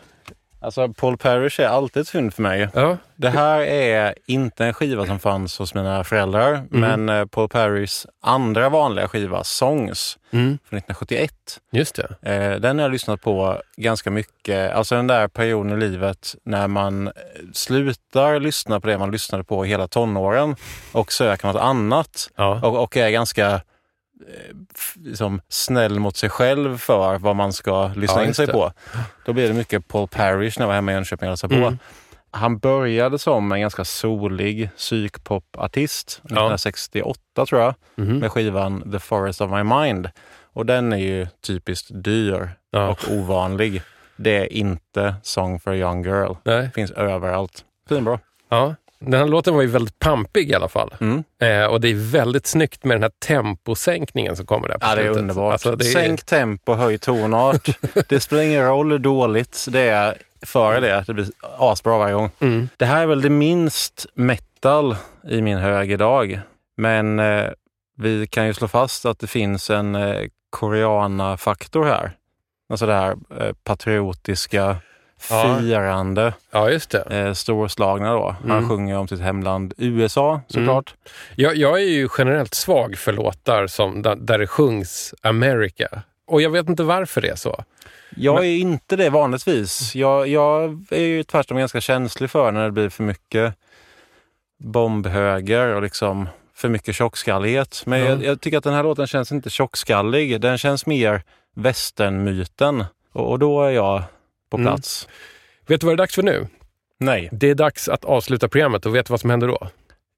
[0.67, 2.69] Alltså Paul Parrish är alltid ett fynd för mig.
[2.73, 2.97] Ja.
[3.15, 6.67] Det här är inte en skiva som fanns hos mina föräldrar, Mm.
[7.05, 10.45] men eh, Paul Parrishs andra vanliga skiva, Songs, Mm.
[10.69, 11.31] från 1971.
[11.71, 12.31] Just det.
[12.35, 14.71] Eh, Den har jag lyssnat på ganska mycket.
[14.73, 17.13] Alltså den där perioden i livet när man eh,
[17.53, 20.55] slutar lyssna på det man lyssnade på hela tonåren
[20.91, 22.29] och söker något annat.
[22.35, 22.59] Ja.
[22.63, 23.61] Och, och är ganska
[24.95, 28.51] liksom, snäll mot sig själv för vad man ska lyssna Ja, in sig det.
[28.53, 28.71] på.
[29.25, 31.55] Då blir det mycket Paul Parrish när jag var hemma i Jönköping och på.
[31.55, 31.77] Mm.
[32.31, 38.19] Han började som en ganska solig psykpopartist 1968 tror jag, Mhm.
[38.19, 40.09] med skivan The Forest of My Mind.
[40.53, 42.89] Och den är ju typiskt dyr Ja.
[42.89, 43.81] och ovanlig.
[44.15, 46.33] Det är inte Song for a young girl.
[46.43, 46.69] Nej.
[46.75, 47.65] Finns överallt.
[47.89, 48.19] Finbra.
[48.49, 48.75] Ja.
[48.99, 50.95] Den här låten var ju väldigt pampig i alla fall.
[50.99, 51.23] Mm.
[51.41, 54.95] Eh, och det är väldigt snyggt med den här temposänkningen som kommer där på Ja,
[54.95, 55.21] det är slutet.
[55.21, 55.51] underbart.
[55.53, 57.69] Alltså, det är, Sänk tempo, höj tonart.
[58.09, 61.03] det spelar ingen roll hur dåligt det är före det.
[61.07, 61.27] Det blir
[61.57, 62.29] asbra varje gång.
[62.39, 62.69] Mm.
[62.77, 64.95] Det här är väl det minst metal
[65.29, 66.39] i min hög idag.
[66.77, 67.45] Men eh,
[67.97, 72.11] vi kan ju slå fast att det finns en eh, koreana-faktor här.
[72.69, 74.77] Alltså det här eh, patriotiska.
[75.19, 77.01] Firande, Ja, just det.
[77.01, 78.35] eh, storslagna då.
[78.41, 78.69] Han Mm.
[78.69, 80.95] sjunger om sitt hemland USA såklart.
[81.35, 85.87] Jag, jag är ju generellt svag för låtar som, där, där det sjungs America.
[86.27, 87.63] Och jag vet inte varför det är så.
[88.15, 89.95] Jag är inte det vanligtvis.
[89.95, 93.53] Jag, jag är ju tvärtom ganska känslig för när det blir för mycket
[94.59, 97.83] bombhöger och liksom för mycket tjockskallighet.
[97.85, 98.05] Men Ja.
[98.05, 100.41] jag, jag tycker att den här låten känns inte tjockskallig.
[100.41, 101.21] Den känns mer
[101.55, 102.85] västernmyten.
[103.13, 104.03] Och, och då är jag
[104.49, 104.67] på Mm.
[104.67, 105.07] plats.
[105.67, 106.47] Vet du vad det är dags för nu?
[106.99, 109.69] Nej, Det är dags att avsluta programmet och vet du vad som händer då?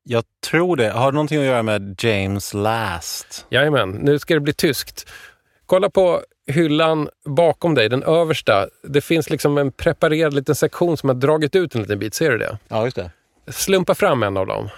[0.03, 0.89] jag tror det.
[0.91, 3.45] Har det någonting att göra med James Last?
[3.49, 5.10] Jajamän, nu ska det bli tyskt.
[5.65, 8.68] Kolla på hyllan bakom dig, den översta.
[8.84, 12.14] Det finns liksom en preparerad liten sektion som har dragit ut en liten bit.
[12.14, 12.57] Ser du det?
[12.68, 13.11] Ja, just det.
[13.47, 14.69] Slumpa fram en av dem.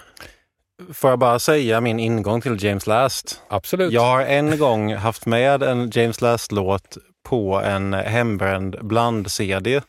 [0.93, 3.41] Får jag bara säga min ingång till James Last?
[3.47, 3.91] Absolut.
[3.91, 9.81] Jag har en gång haft med en James Last-låt på en hembränd bland-CD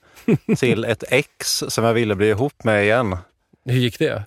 [0.58, 3.16] till ett ex som jag ville bli ihop med igen.
[3.64, 4.22] Hur gick det?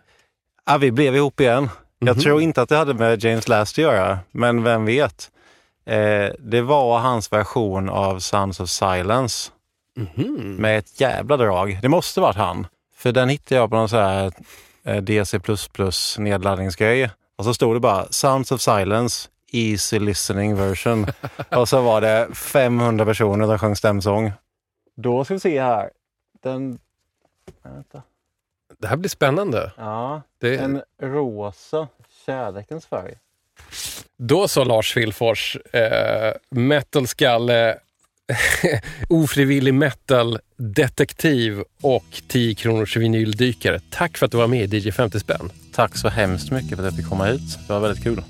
[0.65, 1.69] Ja, vi blev ihop igen.
[1.99, 2.23] Jag Mhm.
[2.23, 5.31] tror inte att det hade med James Last att göra, men vem vet?
[5.85, 9.51] Eh, det var hans version av Sons of Silence
[9.97, 10.55] Mhm.
[10.59, 11.79] med ett jävla drag.
[11.81, 12.67] Det måste varit han.
[12.95, 14.31] För den hittade jag på någon så här
[14.83, 15.39] eh, DC++
[16.19, 17.09] nedladdningsgrej.
[17.37, 21.05] Och så stod det bara Sounds of Silence Easy Listening Version.
[21.49, 24.31] och så var det 500 personer som sjöng stämsång.
[24.95, 25.89] Då ska vi se här.
[26.43, 26.79] Den...
[27.63, 28.01] Vänta.
[28.79, 29.71] Det här blir spännande.
[29.77, 30.57] Ja, Det...
[30.57, 31.87] en rosa
[32.25, 33.13] kärlekens färg.
[34.17, 37.77] Då sa Lars Vilfors, eh, metalskalle,
[39.09, 43.79] ofrivillig metal-detektiv och 10 kronors vinyldykare.
[43.89, 45.51] Tack för att du var med i DJ 50 spänn.
[45.73, 47.59] Tack så hemskt mycket för att jag fick komma hit.
[47.67, 48.23] Det var väldigt kul.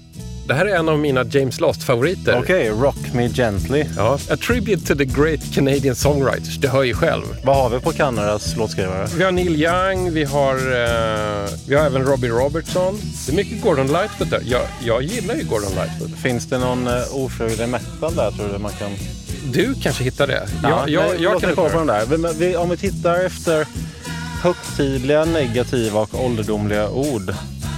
[0.48, 2.40] Det här är en av mina James Last-favoriter.
[2.40, 3.86] Okej, Rock Me Gently.
[3.98, 6.58] Ja, A Tribute to the Great Canadian Songwriters.
[6.58, 7.24] Du hör ju själv.
[7.44, 9.08] Vad har vi på Kanadas låtskrivare?
[9.18, 13.00] Vi har Neil Young, vi har, eh, vi har även Robbie Robertson.
[13.26, 14.42] Det är mycket Gordon Lightfoot där.
[14.46, 16.20] Jag, jag gillar ju Gordon Lightfoot.
[16.20, 18.92] Finns det någon uh, ofrivillig metal där tror du man kan...
[19.52, 20.48] Du kanske hittar det.
[20.64, 22.34] Ja, jag, jag, nej, jag låt kan kolla på den där.
[22.34, 23.68] Vi, om vi tittar efter
[24.42, 27.34] högtidliga, negativa och ålderdomliga ord.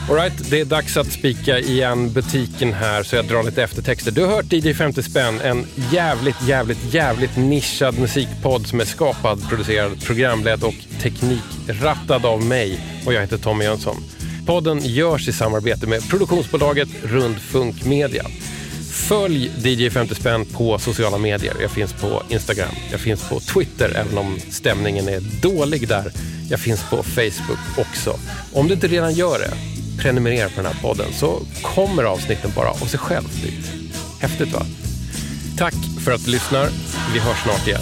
[0.09, 4.11] Alright, det är dags att spika igen butiken här så jag drar lite eftertexter.
[4.11, 9.49] Du har hört DJ 50 spänn, en jävligt, jävligt, jävligt nischad musikpodd som är skapad,
[9.49, 14.03] producerad, programledd och teknikrattad av mig och jag heter Tommy Jönsson.
[14.45, 18.23] Podden görs i samarbete med produktionsbolaget Rundfunk Media.
[18.91, 21.53] Följ DJ 50 spänn på sociala medier.
[21.61, 26.11] Jag finns på Instagram, jag finns på Twitter även om stämningen är dålig där.
[26.49, 28.19] Jag finns på Facebook också.
[28.53, 32.69] Om du inte redan gör det, prenumerera på den här podden så kommer avsnitten bara
[32.69, 33.72] av sig själv dit.
[34.22, 34.65] Häftigt va?
[35.57, 35.76] Tack
[36.06, 36.69] för att du lyssnar.
[37.14, 37.82] Vi hörs snart igen.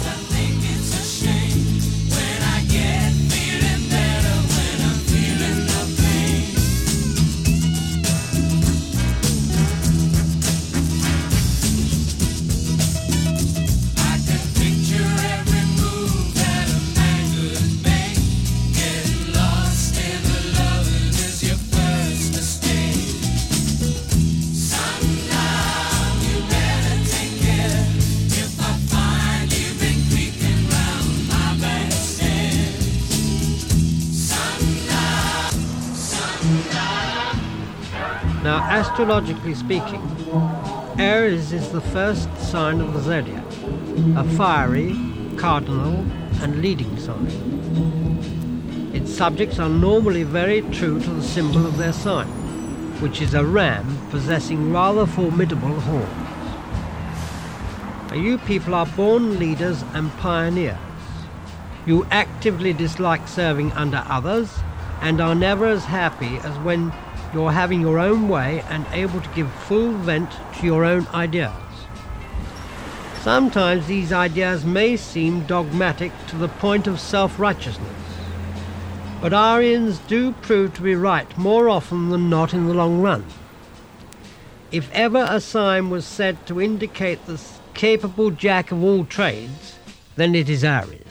[38.96, 40.00] Astrologically speaking,
[40.98, 43.44] Aries is the first sign of the zodiac,
[44.16, 44.96] a fiery,
[45.36, 45.98] cardinal,
[46.40, 47.26] and leading sign.
[48.94, 52.26] Its subjects are normally very true to the symbol of their sign,
[53.02, 56.28] which is a ram possessing rather formidable horns.
[58.14, 60.78] You people are born leaders and pioneers.
[61.84, 64.50] You actively dislike serving under others
[65.02, 66.94] and are never as happy as when
[67.36, 71.52] you're having your own way and able to give full vent to your own ideas.
[73.20, 77.92] Sometimes these ideas may seem dogmatic to the point of self righteousness,
[79.20, 83.26] but Aryans do prove to be right more often than not in the long run.
[84.72, 87.38] If ever a sign was said to indicate the
[87.74, 89.76] capable jack of all trades,
[90.14, 91.05] then it is Aries.